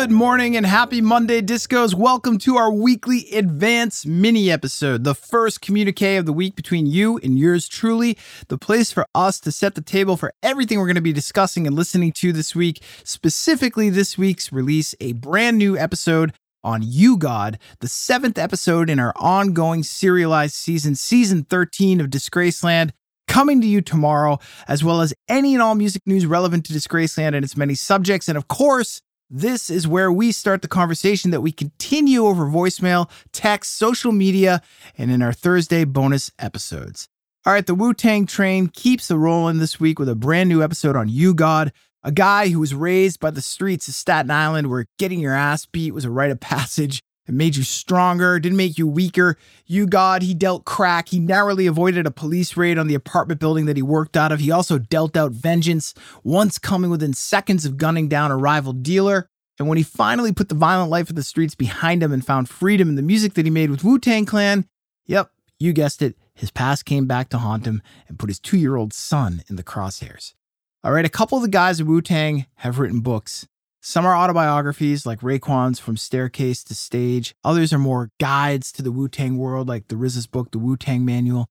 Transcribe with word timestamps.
Good 0.00 0.10
morning 0.10 0.56
and 0.56 0.64
happy 0.64 1.02
Monday, 1.02 1.42
Discos. 1.42 1.92
Welcome 1.92 2.38
to 2.38 2.56
our 2.56 2.72
weekly 2.72 3.30
advance 3.34 4.06
mini 4.06 4.50
episode, 4.50 5.04
the 5.04 5.14
first 5.14 5.60
communique 5.60 6.16
of 6.16 6.24
the 6.24 6.32
week 6.32 6.56
between 6.56 6.86
you 6.86 7.18
and 7.18 7.38
yours 7.38 7.68
truly, 7.68 8.16
the 8.48 8.56
place 8.56 8.90
for 8.90 9.04
us 9.14 9.38
to 9.40 9.52
set 9.52 9.74
the 9.74 9.82
table 9.82 10.16
for 10.16 10.32
everything 10.42 10.78
we're 10.78 10.86
going 10.86 10.94
to 10.94 11.02
be 11.02 11.12
discussing 11.12 11.66
and 11.66 11.76
listening 11.76 12.12
to 12.12 12.32
this 12.32 12.54
week. 12.54 12.82
Specifically, 13.04 13.90
this 13.90 14.16
week's 14.16 14.50
release, 14.50 14.94
a 15.00 15.12
brand 15.12 15.58
new 15.58 15.76
episode 15.76 16.32
on 16.64 16.80
U-God, 16.82 17.58
the 17.80 17.88
seventh 17.88 18.38
episode 18.38 18.88
in 18.88 18.98
our 18.98 19.12
ongoing 19.16 19.82
serialized 19.82 20.54
season, 20.54 20.94
season 20.94 21.44
13 21.44 22.00
of 22.00 22.06
Disgraceland 22.06 22.92
coming 23.28 23.60
to 23.60 23.66
you 23.66 23.82
tomorrow, 23.82 24.38
as 24.66 24.82
well 24.82 25.02
as 25.02 25.12
any 25.28 25.52
and 25.52 25.62
all 25.62 25.74
music 25.74 26.00
news 26.06 26.24
relevant 26.24 26.64
to 26.64 26.72
Disgraceland 26.72 27.34
and 27.34 27.44
its 27.44 27.54
many 27.54 27.74
subjects. 27.74 28.30
And 28.30 28.38
of 28.38 28.48
course, 28.48 29.02
this 29.30 29.70
is 29.70 29.86
where 29.86 30.10
we 30.10 30.32
start 30.32 30.60
the 30.60 30.68
conversation 30.68 31.30
that 31.30 31.40
we 31.40 31.52
continue 31.52 32.26
over 32.26 32.46
voicemail, 32.46 33.08
text, 33.32 33.76
social 33.76 34.10
media, 34.10 34.60
and 34.98 35.10
in 35.10 35.22
our 35.22 35.32
Thursday 35.32 35.84
bonus 35.84 36.32
episodes. 36.38 37.08
All 37.46 37.52
right, 37.52 37.64
the 37.64 37.74
Wu 37.74 37.94
Tang 37.94 38.26
train 38.26 38.66
keeps 38.66 39.08
the 39.08 39.16
rolling 39.16 39.58
this 39.58 39.78
week 39.78 39.98
with 39.98 40.08
a 40.08 40.16
brand 40.16 40.48
new 40.48 40.62
episode 40.62 40.96
on 40.96 41.08
U-God, 41.08 41.72
a 42.02 42.10
guy 42.10 42.48
who 42.48 42.58
was 42.58 42.74
raised 42.74 43.20
by 43.20 43.30
the 43.30 43.40
streets 43.40 43.86
of 43.86 43.94
Staten 43.94 44.30
Island 44.30 44.68
where 44.68 44.86
getting 44.98 45.20
your 45.20 45.34
ass 45.34 45.64
beat 45.64 45.94
was 45.94 46.04
a 46.04 46.10
rite 46.10 46.30
of 46.32 46.40
passage. 46.40 47.00
It 47.30 47.34
made 47.34 47.54
you 47.54 47.62
stronger, 47.62 48.40
didn't 48.40 48.56
make 48.56 48.76
you 48.76 48.88
weaker. 48.88 49.36
U-God, 49.66 50.22
he 50.22 50.34
dealt 50.34 50.64
crack. 50.64 51.10
He 51.10 51.20
narrowly 51.20 51.68
avoided 51.68 52.04
a 52.04 52.10
police 52.10 52.56
raid 52.56 52.76
on 52.76 52.88
the 52.88 52.96
apartment 52.96 53.38
building 53.38 53.66
that 53.66 53.76
he 53.76 53.82
worked 53.82 54.16
out 54.16 54.32
of. 54.32 54.40
He 54.40 54.50
also 54.50 54.78
dealt 54.78 55.16
out 55.16 55.30
vengeance, 55.30 55.94
once 56.24 56.58
coming 56.58 56.90
within 56.90 57.12
seconds 57.14 57.64
of 57.64 57.76
gunning 57.76 58.08
down 58.08 58.32
a 58.32 58.36
rival 58.36 58.72
dealer. 58.72 59.28
And 59.60 59.68
when 59.68 59.78
he 59.78 59.84
finally 59.84 60.32
put 60.32 60.48
the 60.48 60.56
violent 60.56 60.90
life 60.90 61.08
of 61.08 61.14
the 61.14 61.22
streets 61.22 61.54
behind 61.54 62.02
him 62.02 62.10
and 62.10 62.26
found 62.26 62.48
freedom 62.48 62.88
in 62.88 62.96
the 62.96 63.02
music 63.02 63.34
that 63.34 63.46
he 63.46 63.50
made 63.50 63.70
with 63.70 63.84
Wu 63.84 64.00
Tang 64.00 64.26
Clan, 64.26 64.64
yep, 65.06 65.30
you 65.60 65.72
guessed 65.72 66.02
it, 66.02 66.16
his 66.34 66.50
past 66.50 66.84
came 66.84 67.06
back 67.06 67.28
to 67.28 67.38
haunt 67.38 67.64
him 67.64 67.80
and 68.08 68.18
put 68.18 68.30
his 68.30 68.40
two 68.40 68.58
year 68.58 68.74
old 68.74 68.92
son 68.92 69.44
in 69.48 69.54
the 69.54 69.62
crosshairs. 69.62 70.34
All 70.82 70.90
right, 70.90 71.04
a 71.04 71.08
couple 71.08 71.38
of 71.38 71.42
the 71.42 71.48
guys 71.48 71.80
at 71.80 71.86
Wu 71.86 72.02
Tang 72.02 72.46
have 72.56 72.80
written 72.80 73.02
books. 73.02 73.46
Some 73.82 74.04
are 74.04 74.14
autobiographies, 74.14 75.06
like 75.06 75.20
Raekwon's 75.20 75.78
From 75.78 75.96
Staircase 75.96 76.62
to 76.64 76.74
Stage. 76.74 77.34
Others 77.42 77.72
are 77.72 77.78
more 77.78 78.10
guides 78.20 78.72
to 78.72 78.82
the 78.82 78.92
Wu 78.92 79.08
Tang 79.08 79.38
world, 79.38 79.68
like 79.68 79.88
the 79.88 79.94
RZA's 79.94 80.26
book, 80.26 80.50
The 80.50 80.58
Wu 80.58 80.76
Tang 80.76 81.02
Manual. 81.02 81.46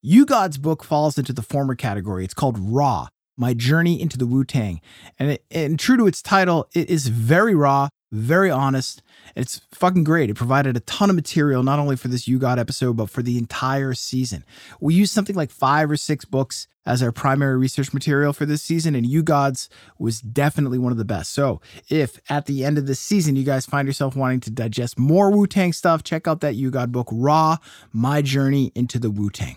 U-God's 0.00 0.56
book 0.56 0.82
falls 0.82 1.18
into 1.18 1.34
the 1.34 1.42
former 1.42 1.74
category. 1.74 2.24
It's 2.24 2.32
called 2.32 2.58
Raw 2.58 3.08
My 3.36 3.52
Journey 3.52 4.00
into 4.00 4.16
the 4.16 4.26
Wu 4.26 4.42
Tang. 4.42 4.80
And, 5.18 5.38
and 5.50 5.78
true 5.78 5.98
to 5.98 6.06
its 6.06 6.22
title, 6.22 6.66
it 6.74 6.88
is 6.88 7.08
very 7.08 7.54
raw, 7.54 7.88
very 8.12 8.50
honest. 8.50 9.02
It's 9.34 9.60
fucking 9.72 10.04
great. 10.04 10.30
It 10.30 10.34
provided 10.34 10.76
a 10.76 10.80
ton 10.80 11.10
of 11.10 11.16
material, 11.16 11.62
not 11.62 11.78
only 11.78 11.96
for 11.96 12.08
this 12.08 12.28
U-God 12.28 12.58
episode, 12.58 12.96
but 12.96 13.10
for 13.10 13.22
the 13.22 13.38
entire 13.38 13.94
season. 13.94 14.44
We 14.80 14.94
used 14.94 15.12
something 15.12 15.36
like 15.36 15.50
five 15.50 15.90
or 15.90 15.96
six 15.96 16.24
books 16.24 16.68
as 16.86 17.02
our 17.02 17.10
primary 17.10 17.56
research 17.56 17.92
material 17.92 18.32
for 18.32 18.46
this 18.46 18.62
season, 18.62 18.94
and 18.94 19.04
U-Gods 19.04 19.68
was 19.98 20.20
definitely 20.20 20.78
one 20.78 20.92
of 20.92 20.98
the 20.98 21.04
best. 21.04 21.32
So, 21.32 21.60
if 21.90 22.20
at 22.30 22.46
the 22.46 22.64
end 22.64 22.78
of 22.78 22.86
this 22.86 23.00
season 23.00 23.34
you 23.34 23.42
guys 23.42 23.66
find 23.66 23.88
yourself 23.88 24.14
wanting 24.14 24.40
to 24.40 24.50
digest 24.50 24.98
more 24.98 25.30
Wu 25.30 25.46
Tang 25.48 25.72
stuff, 25.72 26.04
check 26.04 26.28
out 26.28 26.40
that 26.40 26.54
U-God 26.54 26.92
book, 26.92 27.08
Raw 27.10 27.56
My 27.92 28.22
Journey 28.22 28.70
into 28.74 29.00
the 29.00 29.10
Wu 29.10 29.30
Tang. 29.30 29.56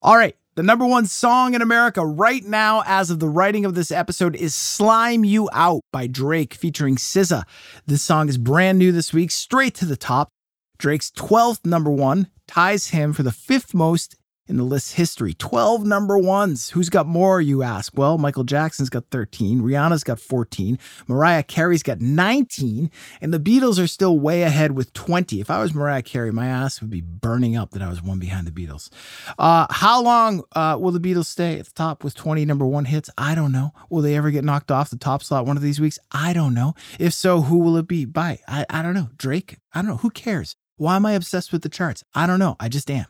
All 0.00 0.16
right, 0.16 0.36
the 0.54 0.62
number 0.62 0.86
one 0.86 1.06
song 1.06 1.54
in 1.54 1.62
America 1.62 2.04
right 2.04 2.44
now, 2.44 2.82
as 2.84 3.08
of 3.08 3.20
the 3.20 3.28
writing 3.28 3.64
of 3.64 3.74
this 3.74 3.90
episode, 3.90 4.36
is 4.36 4.54
Slime 4.54 5.24
You 5.24 5.48
Out 5.52 5.80
by 5.90 6.06
Drake 6.06 6.52
featuring 6.52 6.96
SZA. 6.96 7.44
This 7.86 8.02
song 8.02 8.28
is 8.28 8.36
brand 8.36 8.78
new 8.78 8.92
this 8.92 9.14
week, 9.14 9.30
straight 9.30 9.74
to 9.76 9.86
the 9.86 9.96
top. 9.96 10.28
Drake's 10.76 11.10
12th 11.10 11.64
number 11.64 11.90
one 11.90 12.28
ties 12.46 12.88
him 12.88 13.14
for 13.14 13.22
the 13.22 13.32
fifth 13.32 13.72
most 13.72 14.16
in 14.52 14.58
the 14.58 14.64
list's 14.64 14.92
history. 14.92 15.32
12 15.32 15.84
number 15.84 16.18
ones. 16.18 16.70
Who's 16.70 16.90
got 16.90 17.06
more, 17.06 17.40
you 17.40 17.62
ask? 17.62 17.96
Well, 17.96 18.18
Michael 18.18 18.44
Jackson's 18.44 18.90
got 18.90 19.06
13, 19.10 19.62
Rihanna's 19.62 20.04
got 20.04 20.20
14, 20.20 20.78
Mariah 21.08 21.42
Carey's 21.42 21.82
got 21.82 22.00
19, 22.00 22.90
and 23.22 23.34
the 23.34 23.40
Beatles 23.40 23.82
are 23.82 23.86
still 23.86 24.18
way 24.18 24.42
ahead 24.42 24.72
with 24.72 24.92
20. 24.92 25.40
If 25.40 25.50
I 25.50 25.60
was 25.60 25.74
Mariah 25.74 26.02
Carey, 26.02 26.30
my 26.30 26.46
ass 26.46 26.80
would 26.80 26.90
be 26.90 27.00
burning 27.00 27.56
up 27.56 27.70
that 27.70 27.82
I 27.82 27.88
was 27.88 28.02
one 28.02 28.18
behind 28.18 28.46
the 28.46 28.50
Beatles. 28.50 28.90
Uh, 29.38 29.66
how 29.70 30.02
long 30.02 30.44
uh, 30.52 30.76
will 30.78 30.92
the 30.92 31.00
Beatles 31.00 31.26
stay 31.26 31.58
at 31.58 31.64
the 31.64 31.72
top 31.72 32.04
with 32.04 32.14
20 32.14 32.44
number 32.44 32.66
one 32.66 32.84
hits? 32.84 33.08
I 33.16 33.34
don't 33.34 33.52
know. 33.52 33.72
Will 33.88 34.02
they 34.02 34.16
ever 34.16 34.30
get 34.30 34.44
knocked 34.44 34.70
off 34.70 34.90
the 34.90 34.98
top 34.98 35.22
slot 35.22 35.46
one 35.46 35.56
of 35.56 35.62
these 35.62 35.80
weeks? 35.80 35.98
I 36.12 36.34
don't 36.34 36.52
know. 36.52 36.74
If 36.98 37.14
so, 37.14 37.40
who 37.40 37.58
will 37.58 37.78
it 37.78 37.88
be 37.88 38.04
by? 38.04 38.38
I, 38.46 38.66
I 38.68 38.82
don't 38.82 38.94
know. 38.94 39.08
Drake? 39.16 39.56
I 39.72 39.80
don't 39.80 39.90
know. 39.90 39.96
Who 39.96 40.10
cares? 40.10 40.56
Why 40.76 40.96
am 40.96 41.06
I 41.06 41.12
obsessed 41.12 41.52
with 41.52 41.62
the 41.62 41.68
charts? 41.70 42.04
I 42.14 42.26
don't 42.26 42.38
know. 42.38 42.56
I 42.60 42.68
just 42.68 42.90
am. 42.90 43.06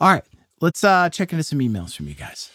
All 0.00 0.10
right. 0.10 0.24
Let's 0.60 0.84
uh, 0.84 1.08
check 1.08 1.32
into 1.32 1.42
some 1.42 1.60
emails 1.60 1.96
from 1.96 2.06
you 2.06 2.14
guys. 2.14 2.50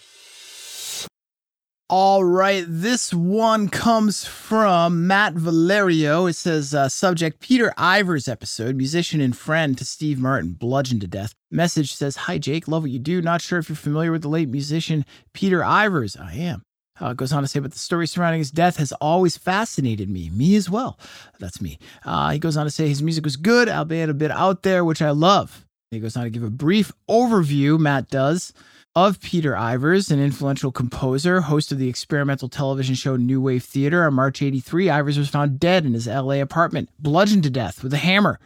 All 1.88 2.24
right, 2.24 2.66
this 2.68 3.14
one 3.14 3.70
comes 3.70 4.26
from 4.26 5.06
Matt 5.06 5.34
Valerio. 5.34 6.26
It 6.26 6.34
says, 6.34 6.74
uh, 6.74 6.90
subject 6.90 7.40
Peter 7.40 7.74
Ivers 7.78 8.28
episode, 8.28 8.76
musician 8.76 9.22
and 9.22 9.38
friend 9.38 9.78
to 9.78 9.86
Steve 9.86 10.20
Martin, 10.20 10.54
bludgeoned 10.54 11.02
to 11.02 11.08
death. 11.08 11.34
Message 11.52 11.94
says, 11.94 12.16
Hi, 12.16 12.40
Jake, 12.40 12.68
love 12.68 12.84
what 12.84 12.92
you 12.92 13.00
do. 13.00 13.22
Not 13.22 13.42
sure 13.42 13.60
if 13.60 13.70
you're 13.70 13.76
familiar 13.76 14.12
with 14.12 14.24
the 14.24 14.30
late 14.30 14.50
musician 14.50 15.06
Peter 15.34 15.62
Ivers. 15.62 16.20
I 16.20 16.34
am. 16.34 16.64
Uh, 17.00 17.14
goes 17.14 17.34
on 17.34 17.44
to 17.44 17.48
say, 17.48 17.60
but 17.60 17.72
the 17.72 17.80
story 17.80 18.08
surrounding 18.08 18.40
his 18.40 18.52
death 18.52 18.78
has 18.78 18.92
always 18.94 19.38
fascinated 19.38 20.10
me, 20.10 20.30
me 20.30 20.56
as 20.56 20.70
well. 20.70 21.00
That's 21.40 21.62
me. 21.62 21.78
Uh, 22.04 22.32
he 22.32 22.40
goes 22.40 22.56
on 22.56 22.66
to 22.66 22.72
say 22.72 22.88
his 22.88 23.04
music 23.04 23.24
was 23.24 23.36
good, 23.36 23.68
albeit 23.68 24.10
a 24.10 24.14
bit 24.14 24.32
out 24.32 24.64
there, 24.64 24.86
which 24.86 25.02
I 25.02 25.10
love. 25.12 25.66
He 25.96 26.02
goes 26.02 26.18
on 26.18 26.26
to 26.26 26.30
give 26.30 26.44
a 26.44 26.50
brief 26.50 26.92
overview, 27.10 27.80
Matt 27.80 28.10
does, 28.10 28.54
of 28.96 29.22
Peter 29.22 29.54
Ivers, 29.54 30.12
an 30.12 30.20
influential 30.20 30.72
composer, 30.72 31.42
host 31.42 31.72
of 31.72 31.80
the 31.80 31.90
experimental 31.90 32.50
television 32.50 32.96
show 32.96 33.16
New 33.16 33.42
Wave 33.42 33.64
Theater. 33.64 34.06
On 34.06 34.14
March 34.14 34.42
83, 34.42 34.88
Ivers 34.88 35.18
was 35.18 35.30
found 35.30 35.60
dead 35.60 35.86
in 35.86 35.94
his 35.94 36.08
LA 36.08 36.36
apartment, 36.36 36.90
bludgeoned 37.00 37.44
to 37.44 37.50
death 37.50 37.82
with 37.84 37.94
a 37.94 37.98
hammer. 37.98 38.40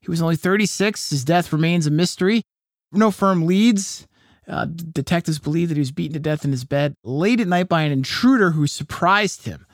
He 0.00 0.10
was 0.10 0.20
only 0.20 0.36
36. 0.36 1.10
His 1.10 1.24
death 1.24 1.52
remains 1.52 1.86
a 1.86 1.90
mystery. 1.90 2.42
No 2.92 3.10
firm 3.10 3.46
leads. 3.46 4.06
Uh, 4.46 4.66
detectives 4.66 5.38
believe 5.38 5.68
that 5.68 5.76
he 5.76 5.80
was 5.80 5.92
beaten 5.92 6.12
to 6.12 6.20
death 6.20 6.44
in 6.44 6.50
his 6.50 6.64
bed 6.64 6.94
late 7.02 7.40
at 7.40 7.48
night 7.48 7.68
by 7.68 7.82
an 7.82 7.92
intruder 7.92 8.50
who 8.50 8.66
surprised 8.66 9.46
him. 9.46 9.66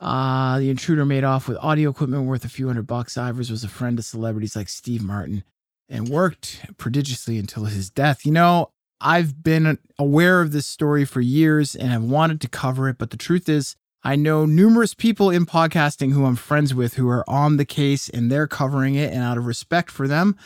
Uh, 0.00 0.58
the 0.58 0.70
intruder 0.70 1.04
made 1.04 1.24
off 1.24 1.48
with 1.48 1.56
audio 1.58 1.90
equipment 1.90 2.24
worth 2.24 2.44
a 2.44 2.48
few 2.48 2.66
hundred 2.66 2.86
bucks. 2.86 3.14
Ivers 3.14 3.50
was 3.50 3.62
a 3.62 3.68
friend 3.68 3.98
of 3.98 4.04
celebrities 4.04 4.56
like 4.56 4.68
Steve 4.68 5.02
Martin 5.02 5.44
and 5.88 6.08
worked 6.08 6.60
prodigiously 6.76 7.38
until 7.38 7.64
his 7.64 7.90
death. 7.90 8.26
You 8.26 8.32
know, 8.32 8.70
I've 9.00 9.42
been 9.42 9.78
aware 9.98 10.40
of 10.40 10.52
this 10.52 10.66
story 10.66 11.04
for 11.04 11.20
years 11.20 11.74
and 11.74 11.90
have 11.90 12.02
wanted 12.02 12.40
to 12.42 12.48
cover 12.48 12.88
it, 12.88 12.98
but 12.98 13.10
the 13.10 13.16
truth 13.16 13.48
is, 13.48 13.76
I 14.04 14.16
know 14.16 14.46
numerous 14.46 14.94
people 14.94 15.30
in 15.30 15.44
podcasting 15.44 16.12
who 16.12 16.24
I'm 16.24 16.36
friends 16.36 16.72
with 16.74 16.94
who 16.94 17.08
are 17.08 17.28
on 17.28 17.56
the 17.56 17.64
case 17.64 18.08
and 18.08 18.30
they're 18.30 18.46
covering 18.46 18.94
it. 18.94 19.12
And 19.12 19.22
out 19.22 19.38
of 19.38 19.46
respect 19.46 19.90
for 19.90 20.06
them, 20.06 20.36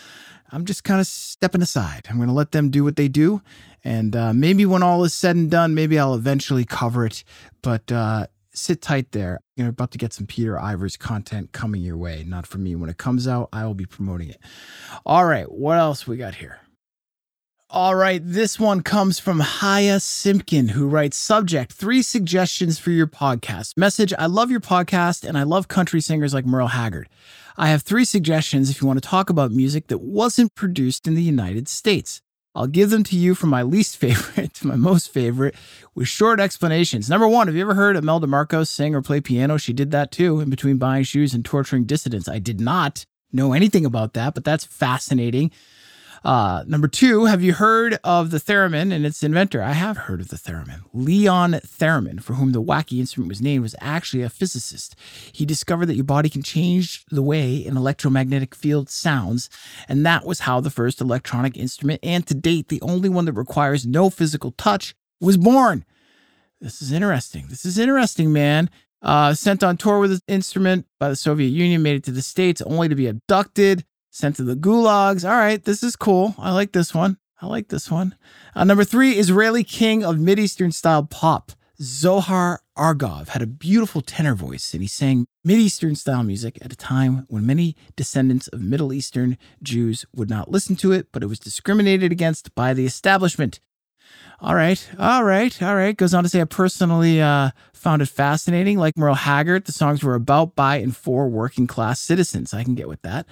I'm 0.51 0.65
just 0.65 0.85
kind 0.85 1.01
of 1.01 1.07
stepping 1.07 1.63
aside. 1.63 2.07
I'm 2.09 2.17
going 2.17 2.29
to 2.29 2.35
let 2.35 2.53
them 2.53 2.71
do 2.71 2.83
what 2.83 2.97
they 2.97 3.09
do. 3.09 3.43
And 3.85 4.15
uh, 4.15 4.33
maybe 4.33 4.65
when 4.65 4.83
all 4.83 5.05
is 5.05 5.13
said 5.13 5.37
and 5.37 5.51
done, 5.51 5.75
maybe 5.75 5.99
I'll 5.99 6.15
eventually 6.15 6.65
cover 6.65 7.05
it. 7.05 7.25
But 7.63 7.91
uh, 7.91 8.27
sit 8.55 8.83
tight 8.83 9.13
there. 9.13 9.41
You're 9.57 9.69
about 9.69 9.91
to 9.93 9.99
get 9.99 10.13
some 10.13 10.27
Peter 10.27 10.55
Ivers 10.57 10.99
content 10.99 11.53
coming 11.53 11.83
your 11.83 11.97
way. 11.97 12.25
Not 12.27 12.47
for 12.47 12.59
me. 12.59 12.75
When 12.75 12.91
it 12.91 12.99
comes 12.99 13.27
out, 13.29 13.49
I 13.53 13.65
will 13.67 13.75
be 13.75 13.87
promoting 13.87 14.31
it. 14.31 14.41
All 15.05 15.25
right, 15.25 15.51
what 15.51 15.79
else 15.79 16.07
we 16.07 16.17
got 16.17 16.37
here? 16.37 16.59
All 17.71 17.95
right, 17.95 18.21
this 18.23 18.61
one 18.61 18.83
comes 18.83 19.19
from 19.19 19.41
Haya 19.41 19.99
Simpkin, 19.99 20.69
who 20.69 20.87
writes 20.89 21.17
Subject 21.17 21.73
Three 21.73 22.03
suggestions 22.03 22.79
for 22.79 22.91
your 22.91 23.07
podcast. 23.07 23.79
Message 23.79 24.13
I 24.19 24.27
love 24.27 24.51
your 24.51 24.61
podcast 24.61 25.27
and 25.27 25.39
I 25.39 25.45
love 25.45 25.69
country 25.69 26.03
singers 26.03 26.35
like 26.35 26.45
Merle 26.45 26.69
Haggard. 26.69 27.09
I 27.57 27.69
have 27.69 27.83
three 27.83 28.05
suggestions 28.05 28.71
if 28.71 28.81
you 28.81 28.87
want 28.87 29.03
to 29.03 29.09
talk 29.09 29.31
about 29.31 29.53
music 29.53 29.89
that 29.89 30.01
wasn't 30.01 30.55
produced 30.55 31.07
in 31.07 31.15
the 31.15 31.23
United 31.23 31.69
States. 31.69 32.22
I'll 32.55 32.67
give 32.67 32.91
them 32.91 33.03
to 33.05 33.17
you 33.17 33.35
from 33.35 33.51
my 33.51 33.63
least 33.63 33.97
favorite 33.99 34.55
to 34.55 34.67
my 34.67 34.77
most 34.77 35.13
favorite 35.13 35.55
with 35.95 36.09
short 36.09 36.41
explanations. 36.41 37.09
Number 37.09 37.29
one, 37.29 37.47
have 37.47 37.57
you 37.57 37.63
ever 37.63 37.75
heard 37.75 37.97
Imelda 37.97 38.27
Marcos 38.27 38.71
sing 38.71 38.95
or 38.95 39.03
play 39.03 39.21
piano? 39.21 39.57
She 39.57 39.73
did 39.73 39.91
that 39.91 40.11
too 40.11 40.41
in 40.41 40.51
between 40.51 40.79
buying 40.79 41.05
shoes 41.05 41.35
and 41.35 41.45
torturing 41.45 41.85
dissidents. 41.85 42.29
I 42.29 42.39
did 42.39 42.61
not 42.61 43.07
know 43.33 43.53
anything 43.53 43.87
about 43.87 44.13
that, 44.15 44.35
but 44.35 44.45
that's 44.45 44.65
fascinating. 44.65 45.51
Uh, 46.25 46.63
number 46.69 46.87
two, 46.87 47.25
have 47.25 47.43
you 47.43 47.53
heard 47.53 47.99
of 48.05 48.31
the 48.31 48.39
theremin 48.39 48.93
and 48.93 49.05
its 49.05 49.23
inventor? 49.25 49.61
I 49.61 49.73
have 49.73 49.97
heard 49.97 50.21
of 50.21 50.29
the 50.29 50.37
theremin. 50.37 50.83
Leon 50.93 51.53
Theremin, 51.53 52.23
for 52.23 52.35
whom 52.35 52.53
the 52.53 52.63
wacky 52.63 53.01
instrument 53.01 53.29
was 53.29 53.43
named, 53.43 53.63
was 53.63 53.75
actually 53.81 54.23
a 54.23 54.29
physicist. 54.29 54.95
He 55.33 55.45
discovered 55.45 55.87
that 55.87 55.97
your 55.97 56.05
body 56.05 56.29
can 56.29 56.43
change 56.43 57.05
the 57.11 57.23
way 57.23 57.65
an 57.67 57.77
electromagnetic 57.77 58.55
field 58.55 58.89
sounds, 58.89 59.51
and 59.89 60.07
that 60.07 60.25
was 60.25 60.41
how 60.41 60.61
the 60.61 60.71
first 60.71 61.01
electronic 61.01 61.57
instrument, 61.57 61.99
and 62.05 62.25
to 62.29 62.35
date, 62.35 62.69
the 62.69 62.83
only 62.83 63.09
one 63.09 63.25
that 63.25 63.33
requires 63.33 63.85
no 63.85 64.09
physical 64.09 64.53
touch, 64.53 64.95
was 65.21 65.37
born. 65.37 65.85
This 66.61 66.81
is 66.81 66.93
interesting. 66.93 67.47
This 67.49 67.65
is 67.65 67.79
interesting, 67.79 68.33
man. 68.33 68.71
Uh, 69.01 69.35
sent 69.35 69.65
on 69.65 69.77
tour 69.77 69.99
with 69.99 70.11
this 70.11 70.23
instrument 70.29 70.87
by 71.01 71.09
the 71.09 71.17
Soviet 71.17 71.49
Union, 71.49 71.83
made 71.83 71.97
it 71.97 72.05
to 72.05 72.13
the 72.13 72.23
States 72.23 72.63
only 72.63 72.89
to 72.89 72.95
be 72.95 73.09
abducted 73.09 73.85
sent 74.13 74.37
to 74.37 74.45
the 74.45 74.55
gulags. 74.55 75.29
All 75.29 75.37
right, 75.37 75.65
this 75.65 75.83
is 75.83 75.97
cool. 75.97 76.37
I 76.39 76.53
like 76.53 76.73
this 76.73 76.95
one. 76.95 77.17
I 77.41 77.47
like 77.47 77.69
this 77.69 77.91
one. 77.91 78.15
Uh, 78.55 78.63
number 78.63 78.85
three, 78.85 79.13
Israeli 79.13 79.65
king 79.65 80.05
of 80.05 80.17
Mideastern 80.17 80.73
style 80.73 81.03
pop. 81.03 81.53
Zohar 81.81 82.61
Argov 82.79 83.29
had 83.29 83.43
a 83.43 83.47
beautiful 83.47 84.03
tenor 84.03 84.37
voice 84.37 84.73
and 84.73 84.83
he 84.83 84.87
sang 84.89 85.27
Mideastern 85.45 85.97
style 85.97 86.23
music 86.23 86.59
at 86.63 86.73
a 86.73 86.77
time 86.77 87.27
when 87.29 87.45
many 87.45 87.75
descendants 87.97 88.47
of 88.49 88.61
Middle 88.61 88.93
Eastern 88.93 89.37
Jews 89.63 90.07
would 90.15 90.31
not 90.31 90.49
listen 90.49 90.77
to 90.77 90.93
it, 90.93 91.09
but 91.11 91.25
it 91.25 91.27
was 91.27 91.41
discriminated 91.41 92.13
against 92.13 92.55
by 92.55 92.73
the 92.73 92.87
establishment. 92.87 93.59
All 94.41 94.55
right, 94.55 94.89
all 94.99 95.25
right, 95.25 95.61
all 95.63 95.75
right. 95.75 95.97
Goes 95.97 96.15
on 96.15 96.23
to 96.23 96.29
say, 96.29 96.41
I 96.41 96.45
personally 96.45 97.21
uh, 97.21 97.51
found 97.73 98.03
it 98.03 98.07
fascinating. 98.07 98.79
Like 98.79 98.97
Merle 98.97 99.15
Haggard, 99.15 99.65
the 99.65 99.73
songs 99.73 100.05
were 100.05 100.15
about, 100.15 100.55
by, 100.55 100.77
and 100.77 100.97
for 100.97 101.29
working 101.29 101.67
class 101.67 102.01
citizens. 102.01 102.53
I 102.53 102.63
can 102.63 102.75
get 102.75 102.89
with 102.89 103.03
that 103.03 103.27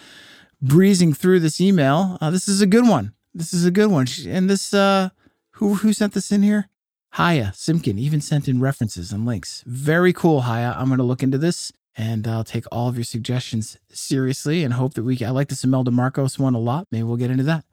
breezing 0.61 1.13
through 1.15 1.41
this 1.41 1.61
email. 1.61 2.19
Uh, 2.21 2.31
this 2.31 2.49
is 2.49 2.61
a 2.61 2.67
good 2.67 2.89
one. 2.89 3.15
This 3.35 3.55
is 3.55 3.65
a 3.65 3.71
good 3.71 3.91
one. 3.91 4.07
And 4.27 4.51
this, 4.51 4.75
uh, 4.75 5.11
who 5.53 5.75
who 5.75 5.93
sent 5.93 6.15
this 6.15 6.33
in 6.33 6.43
here? 6.43 6.69
Haya 7.15 7.53
Simkin 7.55 7.99
even 7.99 8.21
sent 8.21 8.49
in 8.49 8.61
references 8.61 9.13
and 9.13 9.27
links. 9.27 9.65
Very 9.67 10.13
cool, 10.13 10.43
Haya. 10.43 10.75
I'm 10.77 10.87
going 10.87 10.99
to 10.99 11.05
look 11.05 11.23
into 11.23 11.39
this 11.39 11.73
and 11.97 12.27
I'll 12.29 12.45
take 12.45 12.65
all 12.71 12.89
of 12.89 12.97
your 12.97 13.05
suggestions 13.05 13.77
seriously 13.91 14.63
and 14.63 14.75
hope 14.75 14.95
that 14.95 15.03
we. 15.03 15.23
I 15.25 15.31
like 15.31 15.49
this 15.49 15.65
Imelda 15.65 15.91
Marcos 15.91 16.39
one 16.39 16.55
a 16.55 16.59
lot. 16.59 16.87
Maybe 16.91 17.03
we'll 17.03 17.17
get 17.17 17.31
into 17.31 17.45
that. 17.45 17.65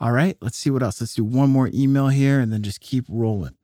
All 0.00 0.12
right, 0.12 0.36
let's 0.40 0.56
see 0.56 0.70
what 0.70 0.82
else. 0.82 1.00
Let's 1.00 1.14
do 1.14 1.24
one 1.24 1.50
more 1.50 1.70
email 1.72 2.08
here 2.08 2.40
and 2.40 2.52
then 2.52 2.62
just 2.62 2.80
keep 2.80 3.04
rolling. 3.08 3.55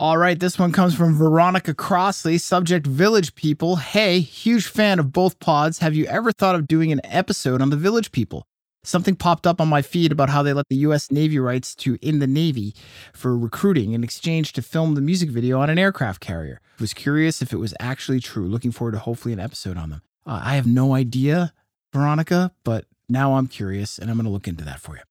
All 0.00 0.16
right, 0.16 0.38
this 0.38 0.60
one 0.60 0.70
comes 0.70 0.94
from 0.94 1.16
Veronica 1.16 1.74
Crossley, 1.74 2.38
subject 2.38 2.86
Village 2.86 3.34
People. 3.34 3.74
Hey, 3.74 4.20
huge 4.20 4.68
fan 4.68 5.00
of 5.00 5.12
both 5.12 5.40
pods. 5.40 5.80
Have 5.80 5.96
you 5.96 6.04
ever 6.04 6.30
thought 6.30 6.54
of 6.54 6.68
doing 6.68 6.92
an 6.92 7.00
episode 7.02 7.60
on 7.60 7.70
the 7.70 7.76
Village 7.76 8.12
People? 8.12 8.46
Something 8.84 9.16
popped 9.16 9.44
up 9.44 9.60
on 9.60 9.66
my 9.66 9.82
feed 9.82 10.12
about 10.12 10.28
how 10.28 10.44
they 10.44 10.52
let 10.52 10.68
the 10.68 10.76
US 10.76 11.10
Navy 11.10 11.40
rights 11.40 11.74
to 11.74 11.98
In 12.00 12.20
the 12.20 12.28
Navy 12.28 12.76
for 13.12 13.36
recruiting 13.36 13.92
in 13.92 14.04
exchange 14.04 14.52
to 14.52 14.62
film 14.62 14.94
the 14.94 15.00
music 15.00 15.30
video 15.30 15.58
on 15.58 15.68
an 15.68 15.80
aircraft 15.80 16.20
carrier. 16.20 16.60
Was 16.78 16.94
curious 16.94 17.42
if 17.42 17.52
it 17.52 17.58
was 17.58 17.74
actually 17.80 18.20
true. 18.20 18.46
Looking 18.46 18.70
forward 18.70 18.92
to 18.92 19.00
hopefully 19.00 19.32
an 19.32 19.40
episode 19.40 19.76
on 19.76 19.90
them. 19.90 20.02
Uh, 20.24 20.40
I 20.44 20.54
have 20.54 20.66
no 20.68 20.94
idea, 20.94 21.52
Veronica, 21.92 22.52
but 22.62 22.84
now 23.08 23.34
I'm 23.34 23.48
curious 23.48 23.98
and 23.98 24.08
I'm 24.08 24.16
going 24.16 24.26
to 24.26 24.30
look 24.30 24.46
into 24.46 24.64
that 24.64 24.78
for 24.78 24.94
you. 24.94 25.02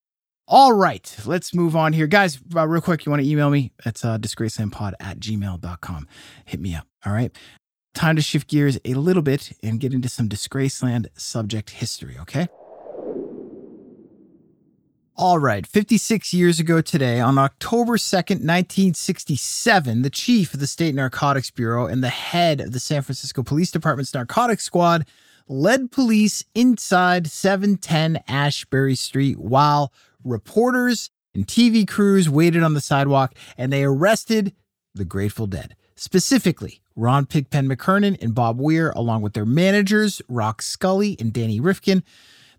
All 0.49 0.71
right, 0.71 1.13
let's 1.25 1.53
move 1.53 1.75
on 1.75 1.91
here. 1.91 2.07
Guys, 2.07 2.39
uh, 2.55 2.65
real 2.65 2.79
quick, 2.79 3.05
you 3.05 3.09
want 3.09 3.21
to 3.21 3.27
email 3.27 3.49
me? 3.49 3.73
It's 3.85 4.05
uh, 4.05 4.17
disgracelandpod 4.17 4.93
at 4.97 5.19
gmail.com. 5.19 6.07
Hit 6.45 6.61
me 6.61 6.73
up. 6.73 6.87
All 7.05 7.11
right. 7.11 7.35
Time 7.93 8.15
to 8.15 8.21
shift 8.21 8.47
gears 8.47 8.79
a 8.85 8.93
little 8.93 9.21
bit 9.21 9.51
and 9.61 9.77
get 9.77 9.93
into 9.93 10.07
some 10.07 10.29
Disgraceland 10.29 11.07
subject 11.17 11.71
history, 11.71 12.15
okay? 12.21 12.47
All 15.17 15.37
right, 15.39 15.67
56 15.67 16.33
years 16.33 16.61
ago 16.61 16.79
today, 16.79 17.19
on 17.19 17.37
October 17.37 17.97
2nd, 17.97 18.45
1967, 18.45 20.01
the 20.01 20.09
chief 20.09 20.53
of 20.53 20.61
the 20.61 20.67
State 20.67 20.95
Narcotics 20.95 21.51
Bureau 21.51 21.87
and 21.87 22.01
the 22.01 22.09
head 22.09 22.61
of 22.61 22.71
the 22.71 22.79
San 22.79 23.01
Francisco 23.01 23.43
Police 23.43 23.71
Department's 23.71 24.13
narcotics 24.13 24.63
squad 24.63 25.05
led 25.49 25.91
police 25.91 26.45
inside 26.55 27.27
710 27.27 28.23
Ashbury 28.27 28.95
Street 28.95 29.39
while 29.39 29.91
reporters 30.27 31.09
and 31.33 31.47
TV 31.47 31.87
crews 31.87 32.29
waited 32.29 32.63
on 32.63 32.73
the 32.73 32.81
sidewalk 32.81 33.33
and 33.57 33.71
they 33.71 33.83
arrested 33.83 34.53
the 34.93 35.05
Grateful 35.05 35.47
Dead. 35.47 35.75
Specifically, 35.95 36.81
Ron 36.95 37.25
Pigpen 37.25 37.67
McKernan 37.67 38.21
and 38.21 38.35
Bob 38.35 38.59
Weir, 38.59 38.91
along 38.95 39.21
with 39.21 39.33
their 39.33 39.45
managers, 39.45 40.21
Rock 40.27 40.61
Scully 40.61 41.15
and 41.19 41.31
Danny 41.31 41.59
Rifkin. 41.59 42.03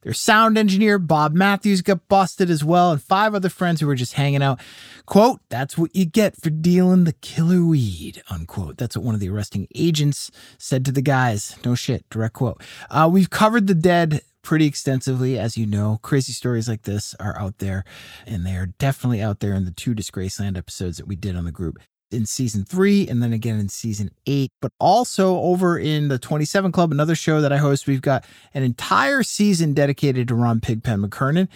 Their 0.03 0.13
sound 0.13 0.57
engineer, 0.57 0.99
Bob 0.99 1.35
Matthews, 1.35 1.83
got 1.83 2.07
busted 2.09 2.51
as 2.51 2.65
well, 2.65 2.93
and 2.93 3.03
five 3.03 3.35
other 3.35 3.49
friends 3.49 3.81
who 3.81 3.89
were 3.89 3.97
just 3.97 4.13
hanging 4.13 4.43
out. 4.43 4.61
Quote, 5.07 5.41
that's 5.49 5.77
what 5.77 5.95
you 5.95 6.05
get 6.05 6.41
for 6.41 6.51
dealing 6.51 7.03
the 7.03 7.15
killer 7.15 7.65
weed, 7.65 8.23
unquote. 8.31 8.77
That's 8.77 8.97
what 8.97 9.05
one 9.05 9.15
of 9.15 9.21
the 9.21 9.29
arresting 9.29 9.67
agents 9.75 10.31
said 10.57 10.85
to 10.85 10.93
the 10.93 11.03
guys. 11.03 11.57
No 11.65 11.75
shit, 11.75 12.09
direct 12.11 12.35
quote. 12.35 12.63
Uh, 12.91 13.09
we've 13.11 13.31
covered 13.31 13.67
the 13.67 13.75
dead 13.75 14.23
pretty 14.49 14.65
extensively, 14.65 15.39
as 15.39 15.59
you 15.59 15.67
know. 15.67 15.99
Crazy 16.01 16.33
stories 16.33 16.71
like 16.71 16.85
this 16.85 17.15
are 17.21 17.39
out 17.39 17.59
there, 17.59 17.85
and 18.27 18.47
they 18.47 18.57
are 18.57 18.65
definitely 18.79 19.21
out 19.21 19.41
there 19.41 19.53
in 19.53 19.67
the 19.67 19.71
two 19.71 19.95
Disgraceland 19.95 20.57
episodes 20.57 20.97
that 20.97 21.07
we 21.07 21.17
did 21.17 21.37
on 21.37 21.45
the 21.45 21.53
group 21.53 21.79
in 22.11 22.25
season 22.25 22.65
three 22.65 23.07
and 23.07 23.23
then 23.23 23.35
again 23.35 23.61
in 23.61 23.69
season 23.69 24.11
eight, 24.27 24.51
but 24.63 24.73
also 24.81 25.39
over 25.41 25.79
in 25.79 26.09
the 26.09 26.19
27 26.19 26.73
Club, 26.73 26.91
another 26.91 27.15
show 27.15 27.43
that 27.43 27.53
I 27.53 27.59
host. 27.59 27.87
We've 27.87 28.01
got 28.01 28.25
an 28.55 28.63
entire 28.63 29.23
season 29.23 29.75
dedicated 29.75 30.29
to 30.29 30.35
Ron 30.35 30.61
Pigpen 30.61 31.03
McKernan. 31.03 31.49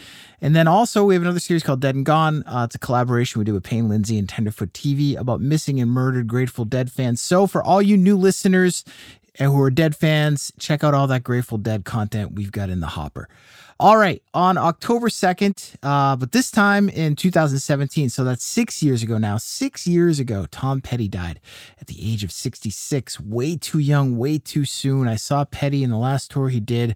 And 0.43 0.55
then 0.55 0.69
also 0.69 1.05
we 1.05 1.15
have 1.15 1.23
another 1.23 1.41
series 1.41 1.63
called 1.63 1.81
Dead 1.81 1.95
and 1.95 2.05
Gone. 2.05 2.43
Uh, 2.43 2.65
it's 2.67 2.75
a 2.75 2.79
collaboration 2.79 3.39
we 3.39 3.47
did 3.47 3.53
with 3.55 3.65
Payne 3.65 3.89
Lindsay 3.89 4.19
and 4.19 4.29
Tenderfoot 4.29 4.75
TV 4.75 5.19
about 5.19 5.41
missing 5.41 5.81
and 5.81 5.91
murdered 5.91 6.27
Grateful 6.27 6.67
Dead 6.67 6.93
fans. 6.93 7.23
So 7.23 7.47
for 7.47 7.63
all 7.63 7.81
you 7.81 7.97
new 7.97 8.19
listeners, 8.19 8.85
and 9.39 9.51
who 9.53 9.61
are 9.61 9.71
Dead 9.71 9.97
fans, 9.97 10.53
check 10.59 10.85
out 10.85 10.95
all 10.95 11.07
that 11.07 11.25
Grateful 11.25 11.59
Dead 11.59 11.85
content 11.85 12.33
we've 12.33 12.53
got 12.53 12.71
in 12.71 12.81
the 12.81 12.89
hopper. 12.89 13.29
All 13.81 13.97
right, 13.97 14.23
on 14.35 14.59
October 14.59 15.09
2nd, 15.09 15.77
uh, 15.83 16.15
but 16.17 16.33
this 16.33 16.51
time 16.51 16.89
in 16.89 17.17
2017, 17.17 18.11
so 18.11 18.23
that's 18.23 18.45
six 18.45 18.83
years 18.83 19.03
ago 19.03 19.19
now. 19.19 19.39
Six 19.39 19.87
years 19.87 20.21
ago, 20.21 20.47
Tom 20.51 20.81
Petty 20.81 21.09
died 21.09 21.41
at 21.81 21.87
the 21.87 21.97
age 21.99 22.23
of 22.23 22.31
66. 22.31 23.19
Way 23.19 23.57
too 23.57 23.79
young, 23.79 24.19
way 24.19 24.39
too 24.39 24.65
soon. 24.65 25.09
I 25.09 25.17
saw 25.17 25.45
Petty 25.45 25.83
in 25.83 25.91
the 25.91 25.97
last 25.97 26.31
tour 26.31 26.49
he 26.51 26.61
did 26.61 26.95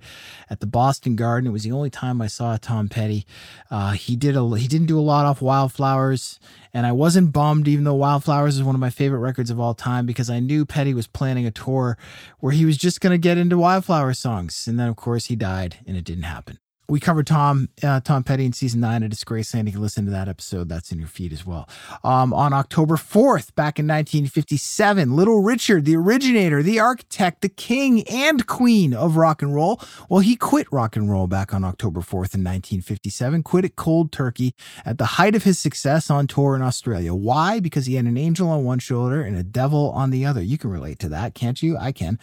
at 0.51 0.61
the 0.61 0.67
Boston 0.67 1.17
Garden. 1.17 1.49
It 1.49 1.53
was 1.53 1.65
the 1.65 1.73
only 1.73 1.91
time 1.91 2.21
I 2.21 2.27
saw 2.27 2.57
Tom 2.57 2.89
Petty. 2.89 3.27
Uh, 3.71 3.93
he 3.93 4.15
did 4.15 4.37
a 4.37 4.47
he 4.57 4.69
didn't 4.69 4.87
do 4.87 4.99
a 4.99 5.01
lot 5.01 5.25
off 5.25 5.43
Wildflowers, 5.43 6.39
and 6.75 6.87
I 6.87 6.93
wasn't 6.93 7.33
bummed, 7.33 7.69
even 7.69 7.85
though 7.85 7.95
Wildflowers 7.95 8.57
is 8.57 8.63
one 8.63 8.75
of 8.75 8.81
my 8.81 8.91
favorite 8.91 9.21
records 9.21 9.51
of 9.51 9.59
all 9.59 9.75
time, 9.75 10.05
because 10.05 10.29
I 10.29 10.41
knew 10.41 10.67
Petty 10.67 10.95
was 10.95 11.07
planning 11.07 11.47
a 11.47 11.51
tour 11.51 11.97
where 12.39 12.53
he 12.53 12.65
was 12.65 12.77
just 12.77 13.01
going 13.01 13.13
to 13.13 13.19
get 13.19 13.39
into 13.39 13.59
Wildflower 13.59 14.13
songs, 14.15 14.69
and 14.69 14.79
then 14.79 14.89
of 14.89 14.97
course 14.97 15.27
he 15.27 15.37
died, 15.37 15.79
and 15.87 15.97
it 15.97 16.05
didn't 16.05 16.25
happen 16.25 16.59
we 16.89 17.01
covered 17.01 17.27
Tom 17.27 17.69
uh, 17.83 18.01
Tom 18.01 18.23
Petty 18.23 18.45
in 18.45 18.53
season 18.53 18.81
nine 18.81 19.03
of 19.03 19.11
Disgraceland. 19.11 19.67
You 19.67 19.73
can 19.73 19.83
listen 19.83 20.05
to 20.05 20.11
that 20.11 20.29
episode. 20.29 20.69
That's 20.69 20.93
in 20.93 20.99
your 20.99 21.09
feed 21.09 21.33
as 21.33 21.45
well. 21.45 21.69
Um, 22.05 22.33
on 22.33 22.53
October 22.53 22.97
4th, 22.97 23.55
back 23.55 23.79
in 23.79 23.87
1957, 23.87 25.15
Little 25.15 25.43
Richard, 25.43 25.85
the 25.85 25.97
originator, 25.97 26.63
the 26.63 26.79
architect, 26.79 27.43
the 27.43 27.49
king 27.49 28.07
and 28.09 28.47
queen 28.47 28.95
of 28.95 29.17
rock 29.17 29.43
and 29.43 29.55
roll, 29.55 29.81
well, 30.09 30.21
he 30.21 30.37
quit 30.37 30.71
rock 30.71 30.97
and 30.97 31.11
roll 31.11 31.27
back 31.27 31.53
on 31.53 31.65
October 31.65 32.01
4th 32.01 32.35
in 32.35 32.45
1957, 32.45 33.43
quit 33.43 33.65
it 33.65 33.77
cold 33.77 34.13
turkey 34.13 34.55
at 34.85 34.99
the 34.99 35.07
height 35.07 35.35
of 35.35 35.43
his 35.43 35.59
success 35.59 36.11
on 36.11 36.27
tour 36.27 36.55
in 36.55 36.63
Australia. 36.63 37.15
Why? 37.15 37.61
Because 37.61 37.87
he 37.87 37.95
had 37.95 38.05
an 38.05 38.17
angel 38.17 38.49
on 38.49 38.65
one 38.65 38.79
shoulder 38.79 39.23
and 39.23 39.37
a 39.37 39.43
devil 39.43 39.91
on 39.91 40.11
the 40.11 40.25
other. 40.25 40.43
You 40.43 40.59
can 40.59 40.71
relate 40.71 40.99
to 41.01 41.09
that, 41.09 41.35
can't 41.35 41.63
you? 41.63 41.77
I 41.77 41.93
can. 41.93 42.19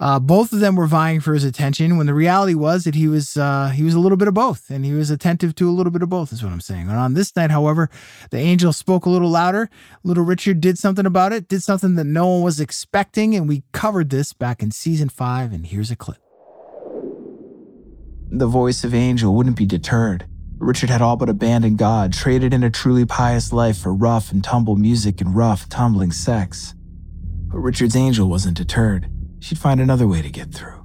Uh, 0.00 0.18
both 0.18 0.52
of 0.52 0.60
them 0.60 0.76
were 0.76 0.86
vying 0.86 1.20
for 1.20 1.34
his 1.34 1.44
attention 1.44 1.96
when 1.96 2.06
the 2.06 2.14
reality 2.14 2.54
was 2.54 2.84
that 2.84 2.94
he 2.94 3.06
was 3.06 3.36
uh, 3.36 3.68
he 3.68 3.82
was 3.82 3.94
a 3.94 4.00
little 4.00 4.16
bit 4.16 4.28
of 4.28 4.34
both 4.34 4.70
and 4.70 4.84
he 4.84 4.92
was 4.92 5.10
attentive 5.10 5.54
to 5.54 5.68
a 5.68 5.72
little 5.72 5.92
bit 5.92 6.02
of 6.02 6.08
both 6.08 6.32
is 6.32 6.42
what 6.42 6.52
I'm 6.52 6.60
saying. 6.60 6.88
And 6.88 6.98
on 6.98 7.14
this 7.14 7.34
night, 7.36 7.50
however, 7.50 7.88
the 8.30 8.38
angel 8.38 8.72
spoke 8.72 9.06
a 9.06 9.10
little 9.10 9.30
louder. 9.30 9.70
Little 10.02 10.24
Richard 10.24 10.60
did 10.60 10.78
something 10.78 11.06
about 11.06 11.32
it, 11.32 11.48
did 11.48 11.62
something 11.62 11.94
that 11.94 12.04
no 12.04 12.26
one 12.26 12.42
was 12.42 12.60
expecting, 12.60 13.34
and 13.34 13.48
we 13.48 13.62
covered 13.72 14.10
this 14.10 14.32
back 14.32 14.62
in 14.62 14.70
season 14.70 15.08
five. 15.08 15.52
And 15.52 15.66
here's 15.66 15.90
a 15.90 15.96
clip. 15.96 16.18
The 18.30 18.46
voice 18.46 18.82
of 18.82 18.94
Angel 18.94 19.34
wouldn't 19.34 19.56
be 19.56 19.66
deterred. 19.66 20.26
Richard 20.58 20.88
had 20.90 21.02
all 21.02 21.16
but 21.16 21.28
abandoned 21.28 21.78
God, 21.78 22.12
traded 22.12 22.54
in 22.54 22.64
a 22.64 22.70
truly 22.70 23.04
pious 23.04 23.52
life 23.52 23.78
for 23.78 23.92
rough 23.92 24.32
and 24.32 24.42
tumble 24.42 24.76
music 24.76 25.20
and 25.20 25.36
rough, 25.36 25.68
tumbling 25.68 26.10
sex. 26.10 26.74
But 27.48 27.58
Richard's 27.58 27.94
angel 27.94 28.28
wasn't 28.28 28.56
deterred 28.56 29.08
she'd 29.44 29.58
find 29.58 29.78
another 29.78 30.08
way 30.08 30.22
to 30.22 30.30
get 30.30 30.50
through. 30.50 30.82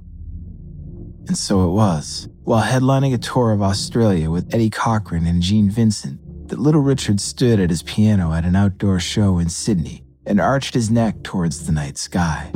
And 1.28 1.36
so 1.36 1.66
it 1.66 1.72
was. 1.72 2.28
While 2.44 2.62
headlining 2.62 3.14
a 3.14 3.18
tour 3.18 3.52
of 3.52 3.62
Australia 3.62 4.30
with 4.30 4.54
Eddie 4.54 4.68
Cochran 4.68 5.26
and 5.26 5.40
Gene 5.40 5.70
Vincent, 5.70 6.20
that 6.48 6.58
little 6.58 6.82
Richard 6.82 7.20
stood 7.20 7.58
at 7.58 7.70
his 7.70 7.82
piano 7.82 8.34
at 8.34 8.44
an 8.44 8.56
outdoor 8.56 9.00
show 9.00 9.38
in 9.38 9.48
Sydney 9.48 10.04
and 10.26 10.38
arched 10.38 10.74
his 10.74 10.90
neck 10.90 11.22
towards 11.22 11.64
the 11.64 11.72
night 11.72 11.96
sky. 11.96 12.52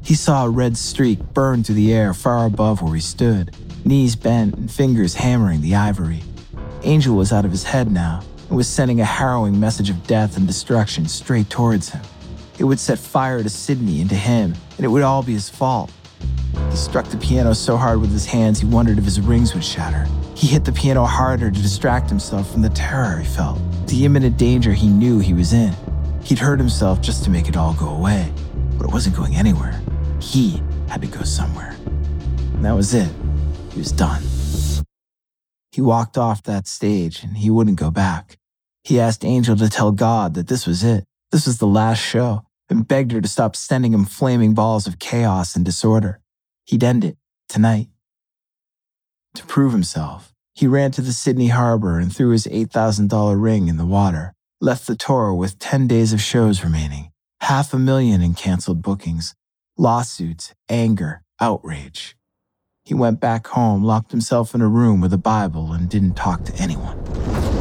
He 0.00 0.14
saw 0.14 0.44
a 0.46 0.50
red 0.50 0.76
streak 0.76 1.18
burn 1.34 1.64
through 1.64 1.74
the 1.74 1.92
air 1.92 2.14
far 2.14 2.46
above 2.46 2.80
where 2.80 2.94
he 2.94 3.00
stood, 3.00 3.56
knees 3.84 4.14
bent 4.14 4.54
and 4.54 4.70
fingers 4.70 5.16
hammering 5.16 5.60
the 5.60 5.74
ivory. 5.74 6.22
Angel 6.84 7.16
was 7.16 7.32
out 7.32 7.44
of 7.44 7.50
his 7.50 7.64
head 7.64 7.90
now 7.90 8.22
and 8.48 8.56
was 8.56 8.68
sending 8.68 9.00
a 9.00 9.04
harrowing 9.04 9.58
message 9.58 9.90
of 9.90 10.06
death 10.06 10.36
and 10.36 10.46
destruction 10.46 11.08
straight 11.08 11.50
towards 11.50 11.88
him. 11.88 12.02
It 12.58 12.64
would 12.64 12.80
set 12.80 12.98
fire 12.98 13.42
to 13.42 13.50
Sydney 13.50 14.00
and 14.00 14.08
to 14.08 14.16
him, 14.16 14.54
and 14.76 14.84
it 14.84 14.88
would 14.88 15.02
all 15.02 15.22
be 15.22 15.34
his 15.34 15.50
fault. 15.50 15.92
He 16.70 16.76
struck 16.76 17.06
the 17.06 17.18
piano 17.18 17.54
so 17.54 17.76
hard 17.76 18.00
with 18.00 18.10
his 18.10 18.24
hands 18.24 18.60
he 18.60 18.66
wondered 18.66 18.96
if 18.96 19.04
his 19.04 19.20
rings 19.20 19.52
would 19.52 19.64
shatter. 19.64 20.06
He 20.34 20.46
hit 20.46 20.64
the 20.64 20.72
piano 20.72 21.04
harder 21.04 21.50
to 21.50 21.62
distract 21.62 22.08
himself 22.08 22.50
from 22.50 22.62
the 22.62 22.70
terror 22.70 23.18
he 23.18 23.26
felt, 23.26 23.58
the 23.86 24.06
imminent 24.06 24.38
danger 24.38 24.72
he 24.72 24.88
knew 24.88 25.18
he 25.18 25.34
was 25.34 25.52
in. 25.52 25.74
He'd 26.22 26.38
hurt 26.38 26.58
himself 26.58 27.02
just 27.02 27.24
to 27.24 27.30
make 27.30 27.46
it 27.46 27.58
all 27.58 27.74
go 27.74 27.90
away, 27.90 28.32
but 28.78 28.86
it 28.86 28.92
wasn't 28.92 29.16
going 29.16 29.36
anywhere. 29.36 29.78
He 30.18 30.62
had 30.88 31.02
to 31.02 31.08
go 31.08 31.24
somewhere. 31.24 31.76
And 32.54 32.64
that 32.64 32.74
was 32.74 32.94
it. 32.94 33.10
He 33.72 33.78
was 33.78 33.92
done. 33.92 34.22
He 35.72 35.82
walked 35.82 36.16
off 36.16 36.42
that 36.44 36.66
stage 36.66 37.22
and 37.22 37.36
he 37.36 37.50
wouldn't 37.50 37.78
go 37.78 37.90
back. 37.90 38.38
He 38.82 38.98
asked 38.98 39.26
Angel 39.26 39.56
to 39.56 39.68
tell 39.68 39.92
God 39.92 40.32
that 40.34 40.48
this 40.48 40.66
was 40.66 40.82
it. 40.82 41.04
This 41.32 41.46
was 41.46 41.58
the 41.58 41.66
last 41.66 41.98
show 41.98 42.45
and 42.68 42.88
begged 42.88 43.12
her 43.12 43.20
to 43.20 43.28
stop 43.28 43.56
sending 43.56 43.92
him 43.92 44.04
flaming 44.04 44.54
balls 44.54 44.86
of 44.86 44.98
chaos 44.98 45.56
and 45.56 45.64
disorder. 45.64 46.20
He'd 46.64 46.84
end 46.84 47.04
it 47.04 47.16
tonight. 47.48 47.88
To 49.34 49.44
prove 49.46 49.72
himself, 49.72 50.32
he 50.54 50.66
ran 50.66 50.90
to 50.92 51.02
the 51.02 51.12
Sydney 51.12 51.48
harbor 51.48 51.98
and 51.98 52.14
threw 52.14 52.30
his 52.30 52.46
$8,000 52.46 53.40
ring 53.40 53.68
in 53.68 53.76
the 53.76 53.84
water, 53.84 54.32
left 54.60 54.86
the 54.86 54.96
tour 54.96 55.34
with 55.34 55.58
10 55.58 55.86
days 55.86 56.12
of 56.12 56.20
shows 56.20 56.64
remaining, 56.64 57.12
half 57.42 57.74
a 57.74 57.78
million 57.78 58.22
in 58.22 58.34
canceled 58.34 58.82
bookings, 58.82 59.34
lawsuits, 59.76 60.54
anger, 60.68 61.22
outrage. 61.40 62.16
He 62.84 62.94
went 62.94 63.20
back 63.20 63.48
home, 63.48 63.84
locked 63.84 64.12
himself 64.12 64.54
in 64.54 64.60
a 64.60 64.68
room 64.68 65.00
with 65.00 65.12
a 65.12 65.18
Bible, 65.18 65.72
and 65.72 65.90
didn't 65.90 66.14
talk 66.14 66.44
to 66.44 66.54
anyone. 66.54 67.55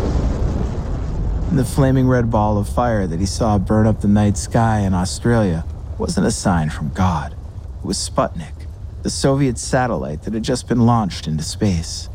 The 1.55 1.63
flaming 1.63 2.09
red 2.09 2.29
ball 2.29 2.57
of 2.57 2.67
fire 2.67 3.07
that 3.07 3.21
he 3.21 3.25
saw 3.25 3.57
burn 3.57 3.88
up 3.88 4.01
the 4.01 4.09
night 4.09 4.35
sky 4.35 4.79
in 4.79 4.93
Australia 4.93 5.63
wasn't 5.97 6.27
a 6.27 6.31
sign 6.31 6.69
from 6.69 6.89
God. 6.89 7.31
It 7.31 7.85
was 7.85 7.97
Sputnik, 7.97 8.67
the 9.03 9.09
Soviet 9.09 9.57
satellite 9.57 10.24
that 10.24 10.33
had 10.33 10.43
just 10.43 10.67
been 10.67 10.85
launched 10.85 11.27
into 11.27 11.43
space. 11.43 12.09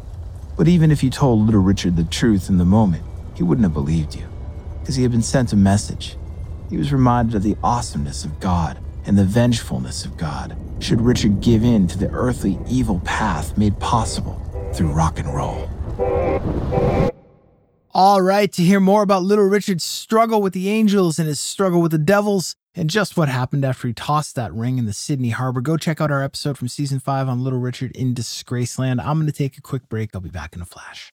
But 0.58 0.68
even 0.68 0.90
if 0.90 1.02
you 1.02 1.08
told 1.08 1.46
little 1.46 1.62
Richard 1.62 1.96
the 1.96 2.04
truth 2.04 2.50
in 2.50 2.58
the 2.58 2.66
moment, 2.66 3.02
he 3.34 3.42
wouldn't 3.42 3.64
have 3.64 3.72
believed 3.72 4.14
you, 4.14 4.26
because 4.80 4.96
he 4.96 5.04
had 5.04 5.10
been 5.10 5.22
sent 5.22 5.54
a 5.54 5.56
message. 5.56 6.18
He 6.68 6.76
was 6.76 6.92
reminded 6.92 7.34
of 7.34 7.42
the 7.42 7.56
awesomeness 7.64 8.26
of 8.26 8.40
God 8.40 8.78
and 9.06 9.16
the 9.16 9.24
vengefulness 9.24 10.04
of 10.04 10.18
God 10.18 10.54
should 10.80 11.00
Richard 11.00 11.40
give 11.40 11.64
in 11.64 11.88
to 11.88 11.96
the 11.96 12.10
earthly 12.10 12.58
evil 12.68 13.00
path 13.06 13.56
made 13.56 13.80
possible 13.80 14.38
through 14.74 14.92
rock 14.92 15.18
and 15.18 15.34
roll. 15.34 17.09
All 17.92 18.22
right, 18.22 18.52
to 18.52 18.62
hear 18.62 18.78
more 18.78 19.02
about 19.02 19.24
Little 19.24 19.46
Richard's 19.46 19.82
struggle 19.82 20.40
with 20.40 20.52
the 20.52 20.68
angels 20.70 21.18
and 21.18 21.26
his 21.26 21.40
struggle 21.40 21.82
with 21.82 21.90
the 21.90 21.98
devils, 21.98 22.54
and 22.72 22.88
just 22.88 23.16
what 23.16 23.28
happened 23.28 23.64
after 23.64 23.88
he 23.88 23.94
tossed 23.94 24.36
that 24.36 24.54
ring 24.54 24.78
in 24.78 24.84
the 24.84 24.92
Sydney 24.92 25.30
Harbor, 25.30 25.60
go 25.60 25.76
check 25.76 26.00
out 26.00 26.12
our 26.12 26.22
episode 26.22 26.56
from 26.56 26.68
season 26.68 27.00
five 27.00 27.28
on 27.28 27.42
Little 27.42 27.58
Richard 27.58 27.90
in 27.96 28.14
Disgraceland. 28.14 29.04
I'm 29.04 29.16
going 29.16 29.26
to 29.26 29.32
take 29.32 29.58
a 29.58 29.60
quick 29.60 29.88
break. 29.88 30.10
I'll 30.14 30.20
be 30.20 30.30
back 30.30 30.54
in 30.54 30.62
a 30.62 30.64
flash. 30.64 31.12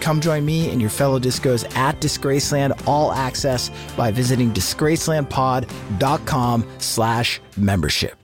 Come 0.00 0.20
join 0.20 0.44
me 0.44 0.68
and 0.70 0.80
your 0.80 0.90
fellow 0.90 1.20
discos 1.20 1.64
at 1.76 2.00
Disgraceland 2.00 2.88
All 2.88 3.12
Access 3.12 3.70
by 3.96 4.10
visiting 4.10 4.52
disgracelandpod.com 4.52 6.66
slash 6.78 7.40
membership. 7.56 8.16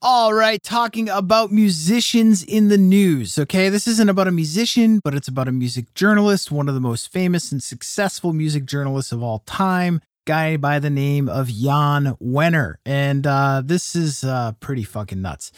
All 0.00 0.32
right, 0.32 0.62
talking 0.62 1.08
about 1.08 1.50
musicians 1.50 2.44
in 2.44 2.68
the 2.68 2.78
news. 2.78 3.36
Okay, 3.36 3.68
this 3.68 3.88
isn't 3.88 4.08
about 4.08 4.28
a 4.28 4.32
musician, 4.32 5.00
but 5.02 5.14
it's 5.14 5.28
about 5.28 5.48
a 5.48 5.52
music 5.52 5.92
journalist, 5.94 6.52
one 6.52 6.68
of 6.68 6.74
the 6.74 6.80
most 6.80 7.12
famous 7.12 7.50
and 7.50 7.62
successful 7.62 8.32
music 8.32 8.64
journalists 8.64 9.12
of 9.12 9.22
all 9.22 9.40
time 9.40 10.00
guy 10.28 10.58
by 10.58 10.78
the 10.78 10.90
name 10.90 11.26
of 11.26 11.48
Jann 11.48 12.14
Wenner. 12.20 12.74
And 12.84 13.26
uh, 13.26 13.62
this 13.64 13.96
is 13.96 14.22
uh, 14.22 14.52
pretty 14.60 14.84
fucking 14.84 15.22
nuts. 15.22 15.52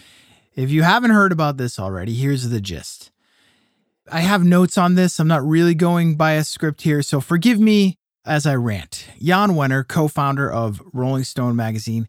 If 0.55 0.71
you 0.71 0.85
haven't 0.85 1.11
heard 1.11 1.33
about 1.33 1.57
this 1.57 1.81
already, 1.81 2.15
here's 2.15 2.50
the 2.50 2.61
gist. 2.61 3.11
I 4.12 4.21
have 4.21 4.45
notes 4.45 4.79
on 4.79 4.95
this. 4.95 5.19
I'm 5.19 5.27
not 5.27 5.45
really 5.45 5.75
going 5.75 6.15
by 6.15 6.35
a 6.35 6.45
script 6.45 6.83
here, 6.83 7.03
so 7.03 7.21
forgive 7.21 7.59
me 7.59 7.99
as 8.25 8.47
I 8.47 8.55
rant. 8.55 9.09
Jann 9.21 9.50
Wenner, 9.50 9.87
co 9.87 10.07
founder 10.07 10.49
of 10.49 10.81
Rolling 10.93 11.25
Stone 11.25 11.57
magazine, 11.57 12.07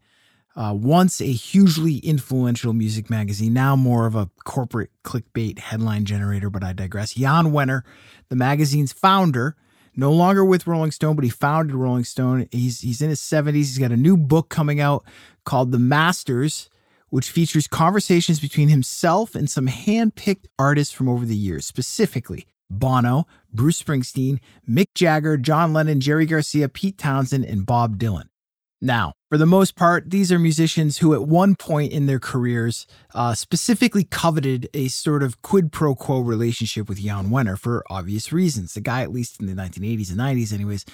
uh, 0.56 0.75
once 0.77 1.20
a 1.20 1.32
hugely 1.32 1.98
influential 1.98 2.74
music 2.74 3.10
magazine, 3.10 3.53
now 3.53 3.75
more 3.75 4.06
of 4.06 4.13
a 4.13 4.30
corporate 4.44 4.91
clickbait 5.03 5.58
headline 5.58 6.06
generator, 6.06 6.51
but 6.51 6.63
I 6.63 6.74
digress. 6.74 7.15
Jann 7.15 7.48
Wenner, 7.48 7.82
the 8.30 8.36
magazine's 8.36 8.94
founder, 8.94 9.56
no 9.95 10.12
longer 10.12 10.43
with 10.45 10.67
Rolling 10.67 10.91
Stone, 10.91 11.15
but 11.15 11.24
he 11.24 11.29
founded 11.29 11.75
Rolling 11.75 12.03
Stone. 12.03 12.48
He's 12.51 12.81
he's 12.81 13.01
in 13.01 13.10
his 13.10 13.19
70s. 13.19 13.53
He's 13.53 13.77
got 13.77 13.91
a 13.91 13.98
new 13.98 14.17
book 14.17 14.50
coming 14.50 14.79
out 14.79 15.05
called 15.45 15.71
The 15.71 15.79
Masters, 15.79 16.69
which 17.10 17.29
features 17.29 17.67
conversations 17.67 18.39
between 18.39 18.69
himself 18.69 19.36
and 19.36 19.50
some 19.50 19.67
hand-picked 19.67 20.48
artists 20.57 20.93
from 20.93 21.10
over 21.10 21.25
the 21.25 21.36
years, 21.36 21.65
specifically 21.65 22.45
Bono, 22.69 23.27
Bruce 23.53 23.81
Springsteen, 23.83 24.39
Mick 24.67 24.88
Jagger, 24.95 25.38
John 25.38 25.74
Lennon, 25.74 26.00
Jerry 26.00 26.25
Garcia, 26.25 26.69
Pete 26.69 26.98
Townshend, 26.98 27.45
and 27.45 27.65
Bob 27.65 27.98
Dylan. 27.98 28.31
Now, 28.84 29.14
for 29.30 29.38
the 29.38 29.46
most 29.46 29.76
part, 29.76 30.10
these 30.10 30.32
are 30.32 30.40
musicians 30.40 30.98
who, 30.98 31.14
at 31.14 31.28
one 31.28 31.56
point 31.56 31.92
in 31.92 32.08
their 32.08 32.20
careers, 32.20 32.88
uh, 33.14 33.36
specifically 33.36 34.04
coveted 34.04 34.70
a 34.74 34.88
sort 34.88 35.22
of 35.22 35.42
quid 35.44 35.72
pro 35.72 35.94
quo 35.94 36.20
relationship 36.20 36.90
with 36.90 37.00
Jann 37.00 37.30
Wenner 37.30 37.60
for 37.60 37.84
obvious 37.92 38.34
reasons. 38.34 38.74
The 38.74 38.82
guy, 38.82 39.04
at 39.04 39.12
least 39.12 39.40
in 39.40 39.46
the 39.46 39.54
1980s 39.54 40.10
and 40.10 40.20
90s, 40.20 40.52
anyways, 40.52 40.86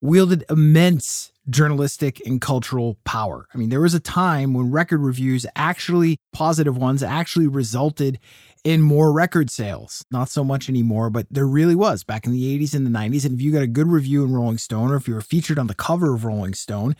wielded 0.00 0.44
immense 0.48 1.32
journalistic 1.50 2.20
and 2.26 2.40
cultural 2.40 2.96
power. 3.04 3.46
I 3.54 3.58
mean, 3.58 3.68
there 3.68 3.80
was 3.80 3.94
a 3.94 4.00
time 4.00 4.54
when 4.54 4.70
record 4.70 5.00
reviews, 5.00 5.44
actually 5.54 6.16
positive 6.32 6.78
ones, 6.78 7.02
actually 7.02 7.46
resulted 7.46 8.18
in 8.64 8.80
more 8.80 9.12
record 9.12 9.50
sales. 9.50 10.04
Not 10.10 10.30
so 10.30 10.42
much 10.42 10.70
anymore, 10.70 11.10
but 11.10 11.26
there 11.30 11.46
really 11.46 11.74
was 11.74 12.04
back 12.04 12.24
in 12.24 12.32
the 12.32 12.58
80s 12.58 12.74
and 12.74 12.86
the 12.86 12.90
90s. 12.90 13.26
And 13.26 13.34
if 13.34 13.42
you 13.42 13.52
got 13.52 13.62
a 13.62 13.66
good 13.66 13.88
review 13.88 14.24
in 14.24 14.32
Rolling 14.32 14.58
Stone, 14.58 14.90
or 14.90 14.96
if 14.96 15.06
you 15.06 15.14
were 15.14 15.20
featured 15.20 15.58
on 15.58 15.66
the 15.66 15.74
cover 15.74 16.14
of 16.14 16.24
Rolling 16.24 16.54
Stone, 16.54 16.96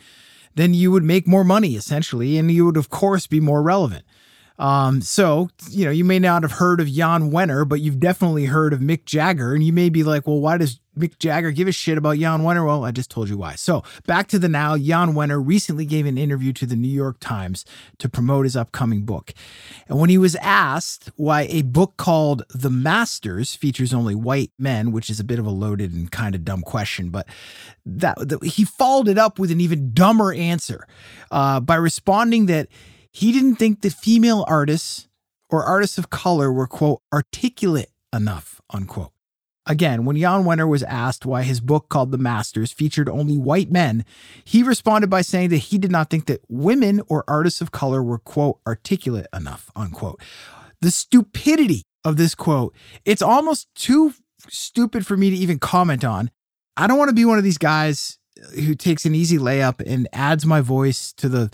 then 0.55 0.73
you 0.73 0.91
would 0.91 1.03
make 1.03 1.27
more 1.27 1.43
money 1.43 1.75
essentially, 1.75 2.37
and 2.37 2.51
you 2.51 2.65
would, 2.65 2.77
of 2.77 2.89
course, 2.89 3.27
be 3.27 3.39
more 3.39 3.61
relevant. 3.61 4.05
Um, 4.57 5.01
so, 5.01 5.49
you 5.69 5.85
know, 5.85 5.91
you 5.91 6.05
may 6.05 6.19
not 6.19 6.43
have 6.43 6.53
heard 6.53 6.79
of 6.79 6.87
Jann 6.87 7.31
Wenner, 7.31 7.67
but 7.67 7.81
you've 7.81 7.99
definitely 7.99 8.45
heard 8.45 8.73
of 8.73 8.79
Mick 8.79 9.05
Jagger. 9.05 9.53
And 9.53 9.63
you 9.63 9.73
may 9.73 9.89
be 9.89 10.03
like, 10.03 10.25
well, 10.25 10.39
why 10.39 10.57
does 10.57 10.79
Mick 10.97 11.19
Jagger 11.19 11.51
give 11.51 11.67
a 11.67 11.73
shit 11.73 11.97
about 11.97 12.17
Jann 12.17 12.41
Wenner? 12.41 12.65
Well, 12.65 12.85
I 12.85 12.91
just 12.91 13.11
told 13.11 13.27
you 13.27 13.37
why. 13.37 13.55
So, 13.55 13.83
back 14.07 14.27
to 14.29 14.39
the 14.39 14.47
now, 14.47 14.77
Jann 14.77 15.13
Wenner 15.13 15.45
recently 15.45 15.85
gave 15.85 16.05
an 16.05 16.17
interview 16.17 16.53
to 16.53 16.65
the 16.65 16.77
New 16.77 16.87
York 16.87 17.17
Times 17.19 17.65
to 17.97 18.07
promote 18.07 18.45
his 18.45 18.55
upcoming 18.55 19.03
book. 19.03 19.33
And 19.89 19.99
when 19.99 20.09
he 20.09 20.17
was 20.17 20.35
asked 20.37 21.11
why 21.17 21.47
a 21.49 21.63
book 21.63 21.97
called 21.97 22.43
The 22.49 22.69
Masters 22.69 23.55
features 23.55 23.93
only 23.93 24.15
white 24.15 24.51
men, 24.57 24.93
which 24.93 25.09
is 25.09 25.19
a 25.19 25.25
bit 25.25 25.39
of 25.39 25.45
a 25.45 25.51
loaded 25.51 25.93
and 25.93 26.09
kind 26.09 26.33
of 26.33 26.45
dumb 26.45 26.61
question, 26.61 27.09
but 27.09 27.27
that, 27.85 28.17
that 28.29 28.43
he 28.43 28.63
followed 28.63 29.09
it 29.09 29.17
up 29.17 29.37
with 29.37 29.51
an 29.51 29.59
even 29.59 29.93
dumber 29.93 30.33
answer 30.33 30.87
uh, 31.29 31.59
by 31.59 31.75
responding 31.75 32.45
that 32.45 32.69
he 33.15 33.31
didn't 33.31 33.55
think 33.55 33.79
that 33.81 33.93
female 33.93 34.43
artists 34.45 35.07
or 35.49 35.63
artists 35.63 35.97
of 35.97 36.09
color 36.09 36.51
were, 36.51 36.67
quote, 36.67 37.01
articulate 37.13 37.89
enough, 38.13 38.59
unquote. 38.71 39.13
Again, 39.65 40.03
when 40.03 40.17
Jann 40.17 40.43
Wenner 40.43 40.67
was 40.67 40.83
asked 40.83 41.25
why 41.25 41.43
his 41.43 41.61
book 41.61 41.87
called 41.87 42.11
The 42.11 42.17
Masters 42.17 42.73
featured 42.73 43.07
only 43.07 43.37
white 43.37 43.71
men, 43.71 44.03
he 44.43 44.63
responded 44.63 45.09
by 45.09 45.21
saying 45.21 45.47
that 45.51 45.57
he 45.57 45.77
did 45.77 45.93
not 45.93 46.09
think 46.09 46.25
that 46.25 46.41
women 46.49 47.01
or 47.07 47.23
artists 47.25 47.61
of 47.61 47.71
color 47.71 48.03
were, 48.03 48.19
quote, 48.19 48.59
articulate 48.67 49.27
enough, 49.33 49.71
unquote. 49.77 50.21
The 50.81 50.91
stupidity 50.91 51.83
of 52.03 52.17
this 52.17 52.35
quote, 52.35 52.75
it's 53.05 53.21
almost 53.21 53.73
too 53.75 54.13
stupid 54.49 55.07
for 55.07 55.15
me 55.15 55.29
to 55.29 55.37
even 55.37 55.57
comment 55.57 56.03
on. 56.03 56.31
I 56.75 56.85
don't 56.85 56.97
want 56.97 57.07
to 57.07 57.15
be 57.15 57.23
one 57.23 57.37
of 57.37 57.45
these 57.45 57.57
guys 57.57 58.19
who 58.55 58.75
takes 58.75 59.05
an 59.05 59.15
easy 59.15 59.37
layup 59.37 59.81
and 59.87 60.09
adds 60.11 60.45
my 60.45 60.59
voice 60.59 61.13
to 61.13 61.29
the 61.29 61.49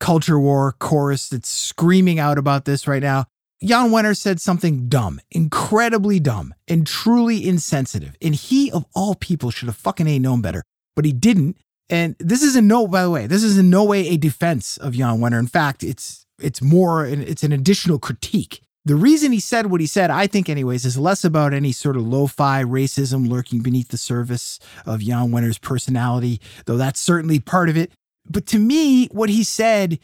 culture 0.00 0.40
war 0.40 0.74
chorus 0.78 1.28
that's 1.28 1.48
screaming 1.48 2.18
out 2.18 2.38
about 2.38 2.64
this 2.64 2.88
right 2.88 3.02
now. 3.02 3.26
Jann 3.62 3.90
Wenner 3.90 4.16
said 4.16 4.40
something 4.40 4.88
dumb, 4.88 5.20
incredibly 5.30 6.18
dumb, 6.18 6.54
and 6.66 6.86
truly 6.86 7.46
insensitive. 7.46 8.16
And 8.22 8.34
he, 8.34 8.72
of 8.72 8.86
all 8.94 9.14
people, 9.14 9.50
should 9.50 9.68
have 9.68 9.76
fucking 9.76 10.22
known 10.22 10.40
better, 10.40 10.62
but 10.96 11.04
he 11.04 11.12
didn't. 11.12 11.58
And 11.90 12.16
this 12.18 12.42
is 12.42 12.56
in 12.56 12.66
no, 12.66 12.88
by 12.88 13.02
the 13.02 13.10
way, 13.10 13.26
this 13.26 13.42
is 13.42 13.58
in 13.58 13.68
no 13.68 13.84
way 13.84 14.08
a 14.08 14.16
defense 14.16 14.78
of 14.78 14.94
Jann 14.94 15.18
Wenner. 15.18 15.38
In 15.38 15.46
fact, 15.46 15.82
it's 15.82 16.24
it's 16.40 16.62
more, 16.62 17.04
it's 17.04 17.42
an 17.42 17.52
additional 17.52 17.98
critique. 17.98 18.62
The 18.86 18.94
reason 18.94 19.30
he 19.32 19.40
said 19.40 19.66
what 19.66 19.82
he 19.82 19.86
said, 19.86 20.10
I 20.10 20.26
think, 20.26 20.48
anyways, 20.48 20.86
is 20.86 20.96
less 20.96 21.22
about 21.22 21.52
any 21.52 21.70
sort 21.70 21.96
of 21.96 22.06
lo 22.06 22.26
fi 22.26 22.64
racism 22.64 23.28
lurking 23.28 23.60
beneath 23.60 23.88
the 23.88 23.98
surface 23.98 24.58
of 24.86 25.00
Jann 25.00 25.30
Wenner's 25.30 25.58
personality, 25.58 26.40
though 26.64 26.78
that's 26.78 26.98
certainly 26.98 27.40
part 27.40 27.68
of 27.68 27.76
it. 27.76 27.92
But 28.30 28.46
to 28.46 28.58
me, 28.58 29.06
what 29.08 29.28
he 29.28 29.44
said 29.44 29.98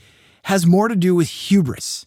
has 0.45 0.67
more 0.67 0.89
to 0.89 0.97
do 0.97 1.15
with 1.15 1.29
hubris, 1.29 2.07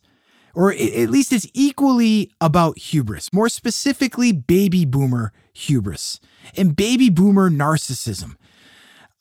or 0.54 0.72
at 0.72 1.10
least 1.10 1.32
it's 1.32 1.48
equally 1.54 2.32
about 2.42 2.78
hubris, 2.78 3.32
more 3.32 3.50
specifically, 3.50 4.32
baby 4.32 4.86
boomer 4.86 5.32
hubris 5.54 6.20
and 6.56 6.76
baby 6.76 7.10
boomer 7.10 7.50
narcissism. 7.50 8.36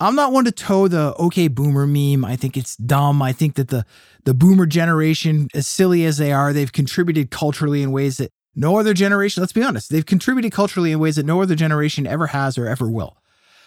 I'm 0.01 0.15
not 0.15 0.33
one 0.33 0.45
to 0.45 0.53
toe 0.53 0.87
the 0.87 1.15
okay 1.19 1.49
boomer 1.49 1.87
meme. 1.87 2.25
I 2.25 2.37
think 2.37 2.57
it's 2.57 2.77
dumb. 2.77 3.21
I 3.21 3.33
think 3.33 3.55
that 3.57 3.69
the 3.69 3.85
the 4.25 4.35
boomer 4.35 4.67
generation, 4.67 5.49
as 5.55 5.67
silly 5.67 6.05
as 6.05 6.19
they 6.19 6.33
are, 6.33 6.53
they've 6.53 6.73
contributed 6.73 7.31
culturally 7.31 7.83
in 7.83 7.91
ways 7.91 8.19
that 8.19 8.31
no 8.55 8.79
other 8.79 8.95
generation, 8.95 9.41
let's 9.41 9.53
be 9.53 9.63
honest, 9.63 9.91
they've 9.91 10.07
contributed 10.07 10.53
culturally 10.53 10.93
in 10.93 10.99
ways 10.99 11.17
that 11.17 11.27
no 11.27 11.43
other 11.43 11.55
generation 11.55 12.07
ever 12.07 12.29
has 12.29 12.57
or 12.59 12.67
ever 12.67 12.89
will. 12.89 13.17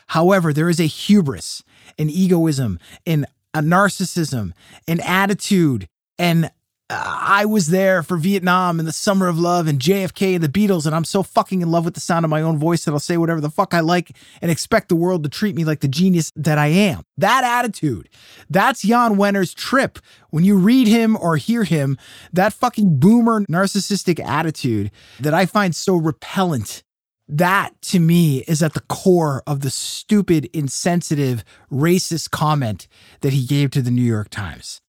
However, 0.08 0.52
there 0.54 0.70
is 0.70 0.80
a 0.80 0.86
hubris, 0.86 1.64
an 1.98 2.10
egoism, 2.10 2.80
and 3.06 3.26
a 3.54 3.60
narcissism, 3.60 4.54
an 4.88 5.00
attitude, 5.02 5.88
and 6.18 6.52
uh, 6.92 7.20
I 7.22 7.46
was 7.46 7.70
there 7.70 8.04
for 8.04 8.18
Vietnam 8.18 8.78
and 8.78 8.86
the 8.88 8.92
Summer 8.92 9.28
of 9.28 9.40
Love 9.40 9.68
and 9.68 9.80
JFK 9.80 10.36
and 10.36 10.44
the 10.44 10.50
Beatles, 10.50 10.86
and 10.86 10.94
I'm 10.94 11.06
so 11.06 11.24
fucking 11.24 11.62
in 11.62 11.72
love 11.72 11.86
with 11.86 11.94
the 11.94 12.02
sound 12.02 12.26
of 12.26 12.30
my 12.30 12.42
own 12.42 12.58
voice 12.58 12.84
that 12.84 12.92
I'll 12.92 13.00
say 13.00 13.16
whatever 13.16 13.40
the 13.40 13.50
fuck 13.50 13.74
I 13.74 13.80
like 13.80 14.12
and 14.42 14.52
expect 14.52 14.90
the 14.90 14.96
world 14.96 15.24
to 15.24 15.30
treat 15.30 15.56
me 15.56 15.64
like 15.64 15.80
the 15.80 15.88
genius 15.88 16.34
that 16.36 16.58
I 16.58 16.68
am. 16.68 17.04
That 17.18 17.46
attitude, 17.46 18.10
that's 18.50 18.82
Jann 18.82 19.16
Wenner's 19.16 19.54
trip. 19.54 20.00
When 20.32 20.44
you 20.44 20.58
read 20.58 20.88
him 20.88 21.16
or 21.16 21.38
hear 21.38 21.64
him, 21.64 21.98
that 22.34 22.52
fucking 22.52 23.00
boomer 23.00 23.46
narcissistic 23.46 24.20
attitude 24.20 24.92
that 25.22 25.34
I 25.34 25.46
find 25.46 25.74
so 25.74 25.96
repellent 25.96 26.84
that 27.32 27.82
to 27.84 28.00
me 28.00 28.40
is 28.40 28.62
at 28.62 28.74
the 28.74 28.82
core 28.82 29.42
of 29.48 29.62
the 29.62 29.70
stupid, 29.70 30.50
insensitive, 30.54 31.44
racist 31.72 32.30
comment 32.30 32.88
that 33.22 33.34
he 33.34 33.46
gave 33.46 33.72
to 33.72 33.82
the 33.82 33.90
New 33.90 34.02
York 34.02 34.30
Times. 34.30 34.82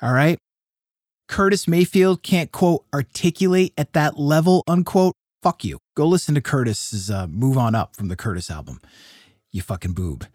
All 0.00 0.12
right. 0.12 0.38
Curtis 1.28 1.68
Mayfield 1.68 2.22
can't, 2.22 2.50
quote, 2.50 2.84
articulate 2.92 3.72
at 3.76 3.92
that 3.92 4.18
level, 4.18 4.64
unquote. 4.66 5.14
Fuck 5.42 5.64
you. 5.64 5.78
Go 5.94 6.06
listen 6.06 6.34
to 6.34 6.40
Curtis's 6.40 7.10
uh, 7.10 7.26
Move 7.26 7.58
On 7.58 7.74
Up 7.74 7.94
from 7.94 8.08
the 8.08 8.16
Curtis 8.16 8.50
album. 8.50 8.80
You 9.50 9.60
fucking 9.60 9.92
boob. 9.92 10.26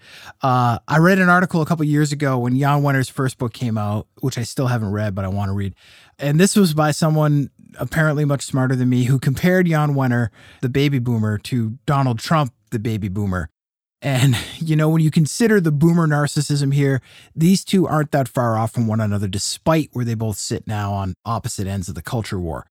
Uh, 0.44 0.78
I 0.88 1.00
read 1.00 1.18
an 1.18 1.28
article 1.28 1.64
a 1.64 1.66
couple 1.66 1.84
years 1.86 2.12
ago 2.12 2.38
when 2.38 2.58
Jann 2.58 2.84
Wenner's 2.84 3.10
first 3.10 3.40
book 3.40 3.52
came 3.52 3.78
out, 3.78 4.08
which 4.22 4.38
I 4.38 4.44
still 4.44 4.68
haven't 4.68 4.92
read, 4.92 5.16
but 5.16 5.26
I 5.26 5.28
want 5.30 5.50
to 5.50 5.54
read. 5.54 5.74
And 6.20 6.40
this 6.40 6.56
was 6.56 6.76
by 6.76 6.92
someone 6.92 7.50
apparently 7.80 8.26
much 8.26 8.44
smarter 8.44 8.76
than 8.76 8.90
me, 8.90 9.06
who 9.06 9.20
compared 9.20 9.68
Jann 9.68 9.94
Wenner, 9.94 10.30
the 10.62 10.70
baby 10.70 11.00
boomer, 11.00 11.38
to 11.40 11.78
Donald 11.86 12.20
Trump, 12.20 12.54
the 12.72 12.80
baby 12.80 13.08
boomer. 13.08 13.50
And, 14.02 14.38
you 14.60 14.76
know, 14.76 14.90
when 14.90 15.02
you 15.02 15.10
consider 15.10 15.60
the 15.60 15.72
boomer 15.72 16.08
narcissism 16.08 16.74
here, 16.74 17.02
these 17.36 17.66
two 17.66 17.88
aren't 17.88 18.12
that 18.12 18.28
far 18.28 18.58
off 18.58 18.72
from 18.72 18.86
one 18.86 19.02
another, 19.02 19.28
despite 19.28 19.90
where 19.94 20.06
they 20.06 20.14
both 20.14 20.38
sit 20.38 20.68
now 20.68 20.94
on 20.94 21.16
opposite 21.26 21.68
ends 21.68 21.90
of 21.90 21.96
the 21.96 22.04
culture 22.04 22.40
war. 22.40 22.68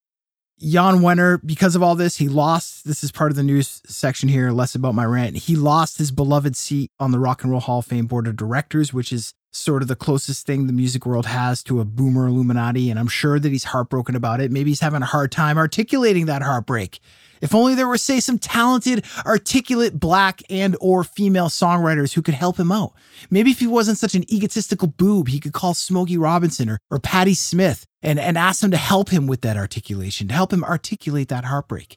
Jann 0.59 1.01
Wenner, 1.01 1.39
because 1.45 1.77
of 1.77 1.83
all 1.83 1.95
this, 1.95 2.17
he 2.17 2.29
lost. 2.29 2.87
This 2.87 3.05
is 3.05 3.13
part 3.13 3.31
of 3.31 3.37
the 3.37 3.43
news 3.43 3.83
section 3.87 4.29
here, 4.29 4.51
less 4.51 4.75
about 4.75 4.95
my 4.95 5.05
rant. 5.05 5.37
He 5.37 5.55
lost 5.55 5.99
his 5.99 6.11
beloved 6.11 6.57
seat 6.57 6.91
on 6.99 7.11
the 7.11 7.19
Rock 7.19 7.43
and 7.43 7.53
Roll 7.53 7.61
Hall 7.61 7.81
of 7.81 7.87
Fame 7.87 8.07
board 8.07 8.27
of 8.27 8.37
directors, 8.37 8.93
which 8.93 9.13
is 9.13 9.35
sort 9.53 9.83
of 9.83 9.89
the 9.89 9.97
closest 9.97 10.47
thing 10.47 10.67
the 10.67 10.73
music 10.73 11.05
world 11.05 11.27
has 11.27 11.63
to 11.65 11.81
a 11.81 11.85
boomer 11.85 12.27
Illuminati. 12.27 12.91
And 12.91 12.99
I'm 12.99 13.09
sure 13.09 13.39
that 13.39 13.53
he's 13.53 13.65
heartbroken 13.65 14.17
about 14.17 14.41
it. 14.41 14.51
Maybe 14.51 14.71
he's 14.71 14.81
having 14.81 15.03
a 15.03 15.07
hard 15.07 15.31
time 15.31 15.59
articulating 15.59 16.27
that 16.27 16.43
heartbreak. 16.43 17.01
If 17.41 17.55
only 17.55 17.75
there 17.75 17.89
were, 17.89 17.99
say, 17.99 18.21
some 18.21 18.39
talented, 18.39 19.05
articulate 19.25 19.99
black 19.99 20.43
and 20.51 20.77
or 20.81 21.05
female 21.05 21.49
songwriters 21.49 22.15
who 22.15 22.23
could 22.23 22.35
help 22.35 22.59
him 22.59 22.73
out. 22.73 22.93
Maybe 23.31 23.51
if 23.51 23.61
he 23.61 23.67
wasn't 23.67 23.99
such 23.99 24.15
an 24.15 24.31
egotistical 24.33 24.89
boob, 24.89 25.29
he 25.29 25.41
could 25.41 25.53
call 25.53 25.75
Smokey 25.75 26.19
Robinson 26.19 26.69
or, 26.71 26.79
or 26.91 26.99
Patti 26.99 27.35
Smith 27.35 27.87
and, 28.03 28.19
and 28.19 28.39
ask 28.39 28.61
them 28.61 28.71
to 28.71 28.77
help 28.77 29.11
him 29.11 29.27
with 29.27 29.41
that 29.43 29.57
articulation, 29.57 30.29
to 30.29 30.35
help 30.35 30.53
him 30.53 30.65
articulate 30.65 31.29
that 31.29 31.45
heartbreak. 31.45 31.97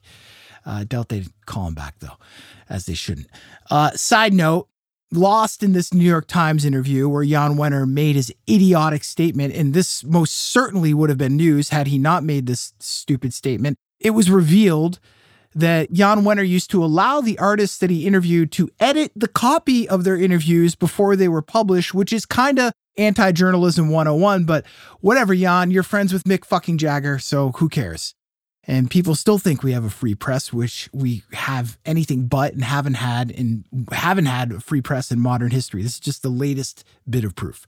Uh, 0.66 0.70
I 0.70 0.84
doubt 0.84 1.08
they'd 1.08 1.28
call 1.46 1.68
him 1.68 1.74
back 1.74 1.98
though, 2.00 2.16
as 2.68 2.86
they 2.86 2.94
shouldn't. 2.94 3.28
Uh, 3.70 3.92
side 3.92 4.34
note, 4.34 4.68
lost 5.12 5.62
in 5.62 5.72
this 5.72 5.92
New 5.92 6.04
York 6.04 6.26
Times 6.26 6.64
interview 6.64 7.08
where 7.08 7.24
Jann 7.24 7.56
Wenner 7.56 7.88
made 7.88 8.16
his 8.16 8.32
idiotic 8.48 9.02
statement, 9.04 9.54
and 9.54 9.74
this 9.74 10.04
most 10.04 10.34
certainly 10.34 10.94
would 10.94 11.08
have 11.08 11.18
been 11.18 11.36
news 11.36 11.70
had 11.70 11.88
he 11.88 11.98
not 11.98 12.22
made 12.22 12.46
this 12.46 12.74
stupid 12.78 13.34
statement. 13.34 13.76
It 13.98 14.10
was 14.10 14.30
revealed 14.30 15.00
that 15.54 15.92
Jann 15.92 16.22
Wenner 16.22 16.46
used 16.46 16.70
to 16.70 16.84
allow 16.84 17.20
the 17.20 17.38
artists 17.38 17.78
that 17.78 17.90
he 17.90 18.06
interviewed 18.06 18.52
to 18.52 18.68
edit 18.78 19.12
the 19.16 19.28
copy 19.28 19.88
of 19.88 20.04
their 20.04 20.16
interviews 20.16 20.74
before 20.74 21.16
they 21.16 21.28
were 21.28 21.42
published, 21.42 21.94
which 21.94 22.12
is 22.12 22.24
kind 22.26 22.58
of 22.58 22.72
anti 22.96 23.32
journalism 23.32 23.88
101. 23.88 24.44
But 24.44 24.64
whatever, 25.00 25.34
Jann, 25.34 25.70
you're 25.70 25.82
friends 25.82 26.12
with 26.12 26.24
Mick 26.24 26.44
fucking 26.44 26.78
Jagger, 26.78 27.18
so 27.18 27.52
who 27.52 27.68
cares? 27.68 28.14
And 28.64 28.90
people 28.90 29.14
still 29.14 29.38
think 29.38 29.62
we 29.62 29.72
have 29.72 29.84
a 29.84 29.90
free 29.90 30.14
press, 30.14 30.52
which 30.52 30.88
we 30.92 31.22
have 31.32 31.78
anything 31.86 32.26
but 32.26 32.52
and 32.52 32.62
haven't 32.62 32.94
had 32.94 33.30
and 33.30 33.64
haven't 33.90 34.26
had 34.26 34.52
a 34.52 34.60
free 34.60 34.82
press 34.82 35.10
in 35.10 35.18
modern 35.18 35.50
history. 35.50 35.82
This 35.82 35.94
is 35.94 36.00
just 36.00 36.22
the 36.22 36.28
latest 36.28 36.84
bit 37.08 37.24
of 37.24 37.34
proof. 37.34 37.66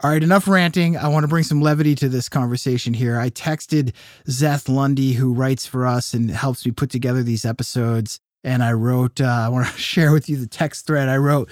All 0.00 0.10
right, 0.10 0.22
enough 0.22 0.46
ranting. 0.46 0.96
I 0.96 1.08
want 1.08 1.24
to 1.24 1.28
bring 1.28 1.42
some 1.42 1.60
levity 1.60 1.96
to 1.96 2.08
this 2.08 2.28
conversation 2.28 2.94
here. 2.94 3.18
I 3.18 3.30
texted 3.30 3.92
Zeth 4.28 4.68
Lundy, 4.68 5.14
who 5.14 5.32
writes 5.32 5.66
for 5.66 5.86
us 5.86 6.14
and 6.14 6.30
helps 6.30 6.64
me 6.64 6.70
put 6.70 6.90
together 6.90 7.22
these 7.22 7.44
episodes. 7.44 8.20
And 8.44 8.62
I 8.62 8.72
wrote, 8.72 9.20
uh, 9.20 9.24
I 9.46 9.48
want 9.48 9.66
to 9.66 9.78
share 9.78 10.12
with 10.12 10.28
you 10.28 10.36
the 10.36 10.46
text 10.46 10.86
thread 10.86 11.08
I 11.08 11.16
wrote. 11.16 11.50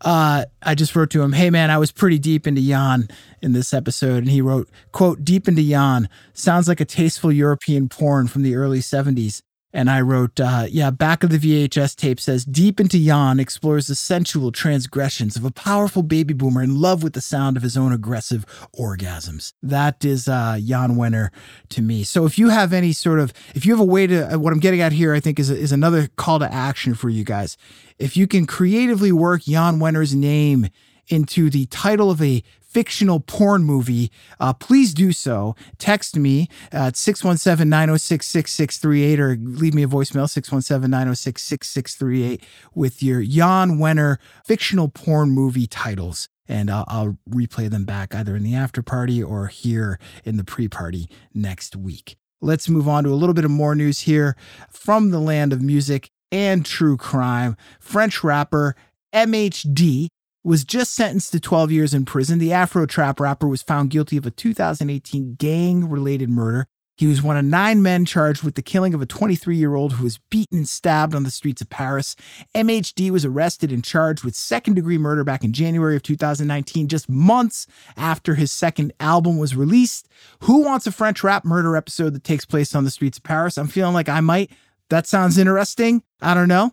Uh, 0.00 0.44
I 0.62 0.74
just 0.74 0.94
wrote 0.96 1.10
to 1.10 1.22
him, 1.22 1.32
Hey 1.32 1.50
man, 1.50 1.70
I 1.70 1.78
was 1.78 1.92
pretty 1.92 2.18
deep 2.18 2.46
into 2.46 2.60
Jann 2.60 3.08
in 3.42 3.52
this 3.52 3.72
episode. 3.72 4.18
And 4.18 4.28
he 4.28 4.40
wrote, 4.40 4.68
quote, 4.92 5.24
deep 5.24 5.48
into 5.48 5.62
Jann 5.62 6.08
sounds 6.32 6.68
like 6.68 6.80
a 6.80 6.84
tasteful 6.84 7.32
European 7.32 7.88
porn 7.88 8.26
from 8.28 8.42
the 8.42 8.56
early 8.56 8.80
70s. 8.80 9.42
And 9.74 9.90
I 9.90 10.02
wrote, 10.02 10.38
uh, 10.38 10.66
yeah, 10.70 10.92
back 10.92 11.24
of 11.24 11.30
the 11.30 11.38
VHS 11.38 11.96
tape 11.96 12.20
says 12.20 12.44
Deep 12.44 12.78
into 12.78 12.96
Jann 12.96 13.40
explores 13.40 13.88
the 13.88 13.96
sensual 13.96 14.52
transgressions 14.52 15.34
of 15.36 15.44
a 15.44 15.50
powerful 15.50 16.04
baby 16.04 16.32
boomer 16.32 16.62
in 16.62 16.80
love 16.80 17.02
with 17.02 17.12
the 17.12 17.20
sound 17.20 17.56
of 17.56 17.64
his 17.64 17.76
own 17.76 17.92
aggressive 17.92 18.46
orgasms. 18.78 19.52
That 19.64 20.04
is 20.04 20.28
uh, 20.28 20.60
Jann 20.64 20.94
Wenner 20.94 21.30
to 21.70 21.82
me. 21.82 22.04
So 22.04 22.24
if 22.24 22.38
you 22.38 22.50
have 22.50 22.72
any 22.72 22.92
sort 22.92 23.18
of, 23.18 23.32
if 23.56 23.66
you 23.66 23.72
have 23.72 23.80
a 23.80 23.84
way 23.84 24.06
to, 24.06 24.34
uh, 24.34 24.38
what 24.38 24.52
I'm 24.52 24.60
getting 24.60 24.80
at 24.80 24.92
here, 24.92 25.12
I 25.12 25.18
think 25.18 25.40
is, 25.40 25.50
is 25.50 25.72
another 25.72 26.08
call 26.14 26.38
to 26.38 26.52
action 26.52 26.94
for 26.94 27.08
you 27.08 27.24
guys. 27.24 27.56
If 27.98 28.16
you 28.16 28.28
can 28.28 28.46
creatively 28.46 29.10
work 29.10 29.42
Jann 29.42 29.80
Wenner's 29.80 30.14
name 30.14 30.68
into 31.08 31.50
the 31.50 31.66
title 31.66 32.12
of 32.12 32.22
a 32.22 32.44
fictional 32.74 33.20
porn 33.20 33.62
movie, 33.62 34.10
uh, 34.40 34.52
please 34.52 34.92
do 34.92 35.12
so. 35.12 35.54
Text 35.78 36.16
me 36.16 36.48
at 36.72 36.96
617 36.96 37.68
906 37.68 38.26
6638 38.26 39.20
or 39.20 39.36
leave 39.36 39.74
me 39.74 39.84
a 39.84 39.88
voicemail 39.88 40.28
617 40.28 40.90
906 40.90 41.42
6638 41.42 42.42
with 42.74 43.02
your 43.02 43.22
Jann 43.22 43.78
Wenner 43.78 44.18
fictional 44.44 44.88
porn 44.88 45.30
movie 45.30 45.68
titles. 45.68 46.28
And 46.46 46.70
I'll, 46.70 46.84
I'll 46.88 47.18
replay 47.30 47.70
them 47.70 47.84
back 47.84 48.14
either 48.14 48.36
in 48.36 48.42
the 48.42 48.54
after 48.54 48.82
party 48.82 49.22
or 49.22 49.46
here 49.46 49.98
in 50.24 50.36
the 50.36 50.44
pre 50.44 50.68
party 50.68 51.08
next 51.32 51.76
week. 51.76 52.16
Let's 52.42 52.68
move 52.68 52.86
on 52.88 53.04
to 53.04 53.10
a 53.10 53.14
little 53.14 53.34
bit 53.34 53.46
of 53.46 53.50
more 53.50 53.74
news 53.74 54.00
here 54.00 54.36
from 54.68 55.10
the 55.10 55.20
land 55.20 55.52
of 55.54 55.62
music 55.62 56.10
and 56.30 56.66
true 56.66 56.98
crime. 56.98 57.56
French 57.80 58.22
rapper 58.22 58.76
MHD 59.14 60.08
was 60.44 60.62
just 60.62 60.94
sentenced 60.94 61.32
to 61.32 61.40
12 61.40 61.72
years 61.72 61.94
in 61.94 62.04
prison. 62.04 62.38
The 62.38 62.52
Afro 62.52 62.84
Trap 62.86 63.18
rapper 63.18 63.48
was 63.48 63.62
found 63.62 63.90
guilty 63.90 64.18
of 64.18 64.26
a 64.26 64.30
2018 64.30 65.36
gang 65.36 65.88
related 65.88 66.28
murder. 66.28 66.66
He 66.96 67.08
was 67.08 67.22
one 67.22 67.36
of 67.36 67.44
nine 67.44 67.82
men 67.82 68.04
charged 68.04 68.44
with 68.44 68.54
the 68.54 68.62
killing 68.62 68.94
of 68.94 69.02
a 69.02 69.06
23 69.06 69.56
year 69.56 69.74
old 69.74 69.94
who 69.94 70.04
was 70.04 70.18
beaten 70.30 70.58
and 70.58 70.68
stabbed 70.68 71.14
on 71.14 71.24
the 71.24 71.30
streets 71.30 71.60
of 71.60 71.68
Paris. 71.68 72.14
MHD 72.54 73.10
was 73.10 73.24
arrested 73.24 73.72
and 73.72 73.82
charged 73.82 74.22
with 74.22 74.36
second 74.36 74.74
degree 74.74 74.98
murder 74.98 75.24
back 75.24 75.42
in 75.42 75.52
January 75.52 75.96
of 75.96 76.04
2019, 76.04 76.86
just 76.86 77.08
months 77.08 77.66
after 77.96 78.36
his 78.36 78.52
second 78.52 78.92
album 79.00 79.38
was 79.38 79.56
released. 79.56 80.08
Who 80.40 80.62
wants 80.62 80.86
a 80.86 80.92
French 80.92 81.24
rap 81.24 81.44
murder 81.44 81.76
episode 81.76 82.14
that 82.14 82.22
takes 82.22 82.44
place 82.44 82.74
on 82.76 82.84
the 82.84 82.90
streets 82.90 83.18
of 83.18 83.24
Paris? 83.24 83.58
I'm 83.58 83.66
feeling 83.66 83.94
like 83.94 84.08
I 84.08 84.20
might. 84.20 84.52
That 84.90 85.08
sounds 85.08 85.36
interesting. 85.36 86.04
I 86.20 86.34
don't 86.34 86.48
know. 86.48 86.72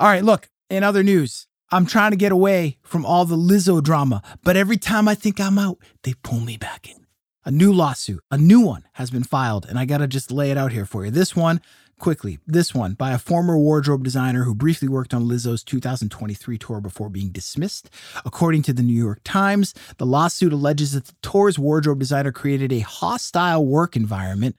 All 0.00 0.08
right, 0.08 0.24
look, 0.24 0.48
in 0.70 0.82
other 0.82 1.04
news, 1.04 1.46
I'm 1.74 1.86
trying 1.86 2.10
to 2.10 2.18
get 2.18 2.32
away 2.32 2.76
from 2.82 3.06
all 3.06 3.24
the 3.24 3.34
Lizzo 3.34 3.82
drama, 3.82 4.22
but 4.44 4.58
every 4.58 4.76
time 4.76 5.08
I 5.08 5.14
think 5.14 5.40
I'm 5.40 5.58
out, 5.58 5.78
they 6.02 6.12
pull 6.22 6.40
me 6.40 6.58
back 6.58 6.86
in. 6.86 7.06
A 7.46 7.50
new 7.50 7.72
lawsuit, 7.72 8.20
a 8.30 8.36
new 8.36 8.60
one 8.60 8.84
has 8.92 9.10
been 9.10 9.24
filed, 9.24 9.64
and 9.66 9.78
I 9.78 9.86
gotta 9.86 10.06
just 10.06 10.30
lay 10.30 10.50
it 10.50 10.58
out 10.58 10.72
here 10.72 10.84
for 10.84 11.06
you. 11.06 11.10
This 11.10 11.34
one, 11.34 11.62
quickly, 11.98 12.38
this 12.46 12.74
one 12.74 12.92
by 12.92 13.12
a 13.12 13.18
former 13.18 13.56
wardrobe 13.56 14.04
designer 14.04 14.44
who 14.44 14.54
briefly 14.54 14.86
worked 14.86 15.14
on 15.14 15.24
Lizzo's 15.24 15.64
2023 15.64 16.58
tour 16.58 16.82
before 16.82 17.08
being 17.08 17.30
dismissed. 17.30 17.88
According 18.26 18.60
to 18.64 18.74
the 18.74 18.82
New 18.82 18.92
York 18.92 19.20
Times, 19.24 19.72
the 19.96 20.04
lawsuit 20.04 20.52
alleges 20.52 20.92
that 20.92 21.06
the 21.06 21.14
tour's 21.22 21.58
wardrobe 21.58 22.00
designer 22.00 22.32
created 22.32 22.70
a 22.70 22.80
hostile 22.80 23.64
work 23.64 23.96
environment 23.96 24.56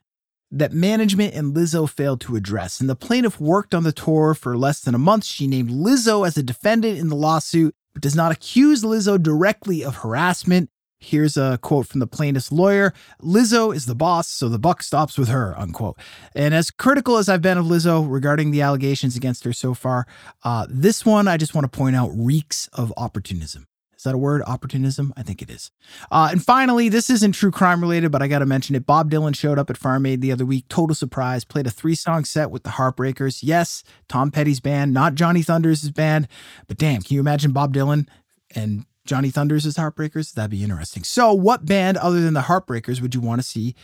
that 0.54 0.72
management 0.72 1.34
and 1.34 1.54
Lizzo 1.54 1.88
failed 1.88 2.20
to 2.22 2.36
address. 2.36 2.80
And 2.80 2.88
the 2.88 2.94
plaintiff 2.94 3.40
worked 3.40 3.74
on 3.74 3.82
the 3.82 3.92
tour 3.92 4.34
for 4.34 4.56
less 4.56 4.80
than 4.80 4.94
a 4.94 4.98
month. 4.98 5.24
She 5.24 5.46
named 5.46 5.70
Lizzo 5.70 6.26
as 6.26 6.36
a 6.36 6.42
defendant 6.42 6.96
in 6.96 7.08
the 7.08 7.16
lawsuit, 7.16 7.74
but 7.92 8.02
does 8.02 8.14
not 8.14 8.30
accuse 8.30 8.84
Lizzo 8.84 9.20
directly 9.20 9.84
of 9.84 9.96
harassment. 9.96 10.70
Here's 11.00 11.36
a 11.36 11.58
quote 11.60 11.86
from 11.86 12.00
the 12.00 12.06
plaintiff's 12.06 12.52
lawyer 12.52 12.94
Lizzo 13.20 13.74
is 13.74 13.84
the 13.86 13.96
boss, 13.96 14.28
so 14.28 14.48
the 14.48 14.58
buck 14.58 14.82
stops 14.82 15.18
with 15.18 15.28
her, 15.28 15.58
unquote. 15.58 15.98
And 16.34 16.54
as 16.54 16.70
critical 16.70 17.18
as 17.18 17.28
I've 17.28 17.42
been 17.42 17.58
of 17.58 17.66
Lizzo 17.66 18.06
regarding 18.08 18.52
the 18.52 18.62
allegations 18.62 19.16
against 19.16 19.44
her 19.44 19.52
so 19.52 19.74
far, 19.74 20.06
uh, 20.44 20.66
this 20.70 21.04
one 21.04 21.28
I 21.28 21.36
just 21.36 21.54
want 21.54 21.70
to 21.70 21.76
point 21.76 21.96
out 21.96 22.10
reeks 22.14 22.68
of 22.72 22.92
opportunism. 22.96 23.66
Is 24.04 24.06
that 24.06 24.14
a 24.14 24.18
word? 24.18 24.42
Opportunism? 24.46 25.14
I 25.16 25.22
think 25.22 25.40
it 25.40 25.48
is. 25.48 25.70
Uh, 26.10 26.28
and 26.30 26.44
finally, 26.44 26.90
this 26.90 27.08
isn't 27.08 27.32
true 27.32 27.50
crime 27.50 27.80
related, 27.80 28.12
but 28.12 28.20
I 28.20 28.28
got 28.28 28.40
to 28.40 28.46
mention 28.46 28.76
it. 28.76 28.84
Bob 28.84 29.10
Dylan 29.10 29.34
showed 29.34 29.58
up 29.58 29.70
at 29.70 29.78
Farm 29.78 30.04
Aid 30.04 30.20
the 30.20 30.30
other 30.30 30.44
week. 30.44 30.68
Total 30.68 30.94
surprise. 30.94 31.42
Played 31.42 31.66
a 31.66 31.70
three 31.70 31.94
song 31.94 32.26
set 32.26 32.50
with 32.50 32.64
the 32.64 32.70
Heartbreakers. 32.72 33.38
Yes, 33.42 33.82
Tom 34.06 34.30
Petty's 34.30 34.60
band, 34.60 34.92
not 34.92 35.14
Johnny 35.14 35.40
Thunders' 35.40 35.90
band. 35.90 36.28
But 36.66 36.76
damn, 36.76 37.00
can 37.00 37.14
you 37.14 37.20
imagine 37.20 37.52
Bob 37.52 37.72
Dylan 37.72 38.06
and 38.54 38.84
Johnny 39.06 39.30
Thunders 39.30 39.64
Heartbreakers? 39.64 40.34
That'd 40.34 40.50
be 40.50 40.62
interesting. 40.62 41.02
So, 41.02 41.32
what 41.32 41.64
band 41.64 41.96
other 41.96 42.20
than 42.20 42.34
the 42.34 42.42
Heartbreakers 42.42 43.00
would 43.00 43.14
you 43.14 43.22
want 43.22 43.40
to 43.40 43.48
see 43.48 43.74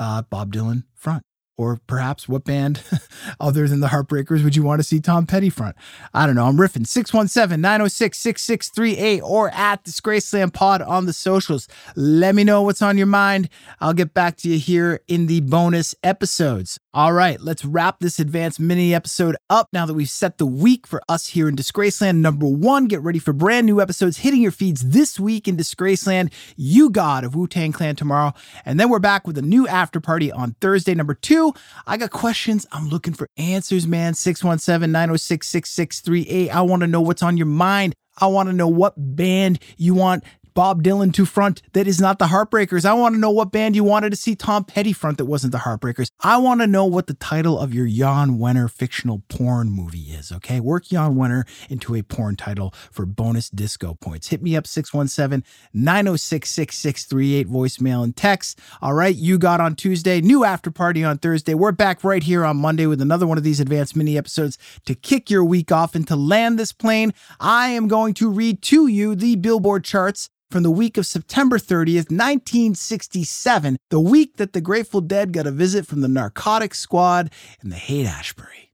uh, 0.00 0.22
Bob 0.22 0.52
Dylan 0.52 0.82
front? 0.96 1.22
Or 1.60 1.78
perhaps 1.86 2.26
what 2.26 2.44
band 2.44 2.82
other 3.38 3.68
than 3.68 3.80
the 3.80 3.88
Heartbreakers 3.88 4.42
would 4.42 4.56
you 4.56 4.62
want 4.62 4.80
to 4.80 4.82
see 4.82 4.98
Tom 4.98 5.26
Petty 5.26 5.50
front? 5.50 5.76
I 6.14 6.24
don't 6.24 6.34
know. 6.34 6.46
I'm 6.46 6.56
riffing 6.56 6.86
617 6.86 7.60
906 7.60 8.16
6638 8.16 9.20
or 9.20 9.50
at 9.50 9.84
Disgraceland 9.84 10.54
Pod 10.54 10.80
on 10.80 11.04
the 11.04 11.12
socials. 11.12 11.68
Let 11.94 12.34
me 12.34 12.44
know 12.44 12.62
what's 12.62 12.80
on 12.80 12.96
your 12.96 13.08
mind. 13.08 13.50
I'll 13.78 13.92
get 13.92 14.14
back 14.14 14.38
to 14.38 14.48
you 14.48 14.58
here 14.58 15.02
in 15.06 15.26
the 15.26 15.42
bonus 15.42 15.94
episodes. 16.02 16.80
All 16.92 17.12
right, 17.12 17.40
let's 17.40 17.64
wrap 17.64 18.00
this 18.00 18.18
advanced 18.18 18.58
mini 18.58 18.92
episode 18.92 19.36
up 19.48 19.68
now 19.72 19.86
that 19.86 19.94
we've 19.94 20.10
set 20.10 20.38
the 20.38 20.46
week 20.46 20.88
for 20.88 21.00
us 21.08 21.28
here 21.28 21.48
in 21.48 21.54
Disgraceland. 21.54 22.16
Number 22.16 22.48
one, 22.48 22.86
get 22.86 23.00
ready 23.00 23.20
for 23.20 23.32
brand 23.32 23.66
new 23.66 23.80
episodes 23.80 24.18
hitting 24.18 24.42
your 24.42 24.50
feeds 24.50 24.80
this 24.80 25.20
week 25.20 25.46
in 25.46 25.56
Disgraceland. 25.56 26.32
U-God 26.56 27.22
of 27.22 27.36
Wu 27.36 27.46
Tang 27.46 27.70
Clan 27.70 27.94
tomorrow. 27.94 28.32
And 28.64 28.80
then 28.80 28.88
we're 28.88 28.98
back 28.98 29.24
with 29.24 29.38
a 29.38 29.42
new 29.42 29.68
after 29.68 30.00
party 30.00 30.32
on 30.32 30.56
Thursday. 30.60 30.92
Number 30.96 31.14
two, 31.14 31.54
I 31.86 31.96
got 31.96 32.10
questions. 32.10 32.66
I'm 32.72 32.88
looking 32.88 33.14
for 33.14 33.28
answers, 33.36 33.86
man. 33.86 34.14
617 34.14 34.90
906 34.90 35.46
6638. 35.46 36.50
I 36.50 36.60
want 36.62 36.80
to 36.80 36.88
know 36.88 37.02
what's 37.02 37.22
on 37.22 37.36
your 37.36 37.46
mind. 37.46 37.94
I 38.18 38.26
want 38.26 38.48
to 38.48 38.52
know 38.52 38.68
what 38.68 38.94
band 38.96 39.60
you 39.76 39.94
want 39.94 40.24
Bob 40.54 40.82
Dylan 40.82 41.12
to 41.14 41.24
front 41.24 41.62
that 41.72 41.86
is 41.86 42.00
not 42.00 42.18
the 42.18 42.26
Heartbreakers. 42.26 42.84
I 42.84 42.92
want 42.94 43.14
to 43.14 43.18
know 43.18 43.30
what 43.30 43.52
band 43.52 43.76
you 43.76 43.84
wanted 43.84 44.10
to 44.10 44.16
see 44.16 44.34
Tom 44.34 44.64
Petty 44.64 44.92
front 44.92 45.18
that 45.18 45.26
wasn't 45.26 45.52
the 45.52 45.58
Heartbreakers. 45.58 46.10
I 46.20 46.36
want 46.38 46.60
to 46.60 46.66
know 46.66 46.84
what 46.84 47.06
the 47.06 47.14
title 47.14 47.58
of 47.58 47.72
your 47.74 47.86
Jann 47.86 48.38
Wenner 48.38 48.70
fictional 48.70 49.22
porn 49.28 49.70
movie 49.70 50.12
is, 50.12 50.32
okay? 50.32 50.60
Work 50.60 50.86
Jann 50.86 51.14
Wenner 51.14 51.44
into 51.68 51.94
a 51.94 52.02
porn 52.02 52.36
title 52.36 52.74
for 52.90 53.06
bonus 53.06 53.50
disco 53.50 53.94
points. 54.00 54.28
Hit 54.28 54.42
me 54.42 54.56
up 54.56 54.66
617 54.66 55.44
906 55.72 56.50
6638 56.50 57.48
voicemail 57.48 58.04
and 58.04 58.16
text. 58.16 58.58
All 58.80 58.94
right, 58.94 59.14
U-God 59.14 59.60
on 59.60 59.76
Tuesday, 59.76 60.20
new 60.20 60.44
after 60.44 60.70
party 60.70 61.04
on 61.04 61.18
Thursday. 61.18 61.54
We're 61.54 61.72
back 61.72 62.04
right 62.04 62.22
here 62.22 62.44
on 62.44 62.56
Monday 62.56 62.86
with 62.86 63.00
another 63.00 63.26
one 63.26 63.38
of 63.38 63.44
these 63.44 63.60
advanced 63.60 63.96
mini 63.96 64.16
episodes 64.18 64.58
to 64.86 64.94
kick 64.94 65.30
your 65.30 65.44
week 65.44 65.72
off 65.72 65.94
and 65.94 66.06
to 66.08 66.16
land 66.16 66.58
this 66.58 66.72
plane. 66.72 67.12
I 67.38 67.68
am 67.68 67.88
going 67.88 68.14
to 68.14 68.30
read 68.30 68.62
to 68.62 68.86
you 68.86 69.14
the 69.14 69.36
Billboard 69.36 69.84
charts 69.84 70.28
from 70.50 70.64
the 70.64 70.70
week 70.70 70.98
of 70.98 71.06
September 71.06 71.58
30th, 71.58 72.10
1967, 72.10 73.76
the 73.88 74.00
week 74.00 74.36
that 74.36 74.52
the 74.52 74.60
Grateful 74.60 75.00
Dead 75.00 75.32
got 75.32 75.46
a 75.46 75.52
visit 75.52 75.86
from 75.86 76.00
the 76.00 76.08
Narcotics 76.08 76.78
Squad 76.78 77.30
in 77.62 77.70
the 77.70 77.76
Haight 77.76 78.06
Ashbury. 78.06 78.72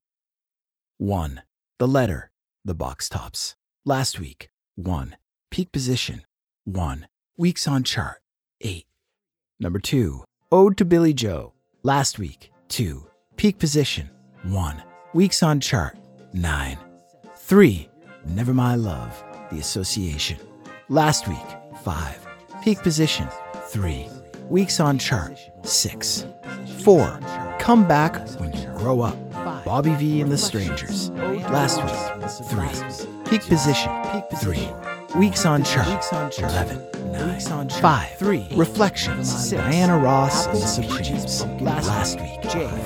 1. 0.98 1.42
The 1.78 1.86
letter, 1.88 2.30
the 2.64 2.74
box 2.74 3.08
tops. 3.08 3.54
Last 3.84 4.18
week, 4.18 4.48
1. 4.76 5.16
Peak 5.50 5.70
position, 5.70 6.22
1. 6.64 7.06
Weeks 7.36 7.68
on 7.68 7.84
chart, 7.84 8.22
8. 8.62 8.86
Number 9.60 9.78
2. 9.78 10.24
Ode 10.50 10.76
to 10.78 10.84
Billy 10.86 11.12
Joe. 11.12 11.52
Last 11.82 12.18
week, 12.18 12.50
2. 12.68 13.06
Peak 13.36 13.58
position, 13.58 14.08
1. 14.44 14.82
Weeks 15.12 15.42
on 15.42 15.60
chart, 15.60 15.98
9. 16.32 16.78
3. 17.36 17.88
Never 18.24 18.54
My 18.54 18.74
Love, 18.74 19.22
The 19.50 19.58
Association. 19.58 20.38
Last 20.88 21.28
week, 21.28 21.36
5. 21.84 22.26
Peak 22.62 22.82
position, 22.82 23.28
3. 23.68 24.08
Weeks 24.48 24.80
on 24.80 24.98
chart, 24.98 25.50
6. 25.62 26.26
4. 26.82 27.20
Come 27.58 27.86
back 27.86 28.28
when 28.38 28.52
you 28.52 28.66
grow 28.76 29.00
up. 29.00 29.16
Bobby 29.64 29.94
Vee 29.94 30.20
and 30.20 30.30
the 30.30 30.38
Strangers. 30.38 31.10
Last 31.10 31.82
week, 31.82 32.30
3. 32.48 32.68
Peak 33.30 33.42
position, 33.42 33.90
3. 34.36 34.68
Weeks 35.16 35.44
on 35.46 35.64
chart, 35.64 36.04
11. 36.38 36.82
9. 37.12 37.68
5. 37.68 38.10
3. 38.18 38.48
Reflections, 38.52 39.50
Diana 39.50 39.98
Ross 39.98 40.46
and 40.46 40.56
the 40.56 40.66
Supremes. 40.66 41.44
Last 41.60 42.20
week, 42.20 42.42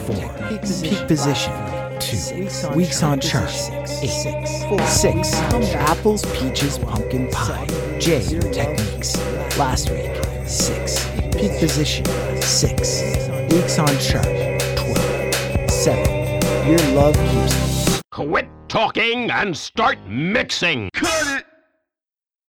4. 0.07 0.61
Peak 0.83 1.07
position, 1.07 1.53
2. 2.01 2.71
Weeks 2.75 3.03
on 3.03 3.21
chart, 3.21 3.51
8. 3.51 3.89
6. 3.89 5.35
Apples, 5.75 6.25
peaches, 6.37 6.79
pumpkin 6.79 7.31
pie. 7.31 7.67
J 7.99 8.21
Techniques. 8.53 9.17
Last 9.59 9.91
week, 9.91 10.11
6. 10.47 11.07
Peak 11.37 11.59
position, 11.59 12.05
6. 12.41 13.03
Weeks 13.53 13.79
on 13.79 13.89
chart, 13.99 14.27
12. 14.77 15.71
7. 15.71 16.69
Your 16.69 16.79
love 16.95 17.17
keeps 17.31 18.03
Quit 18.11 18.49
talking 18.69 19.31
and 19.31 19.57
start 19.57 19.99
mixing. 20.07 20.91
Cut 20.95 21.39
it! 21.39 21.50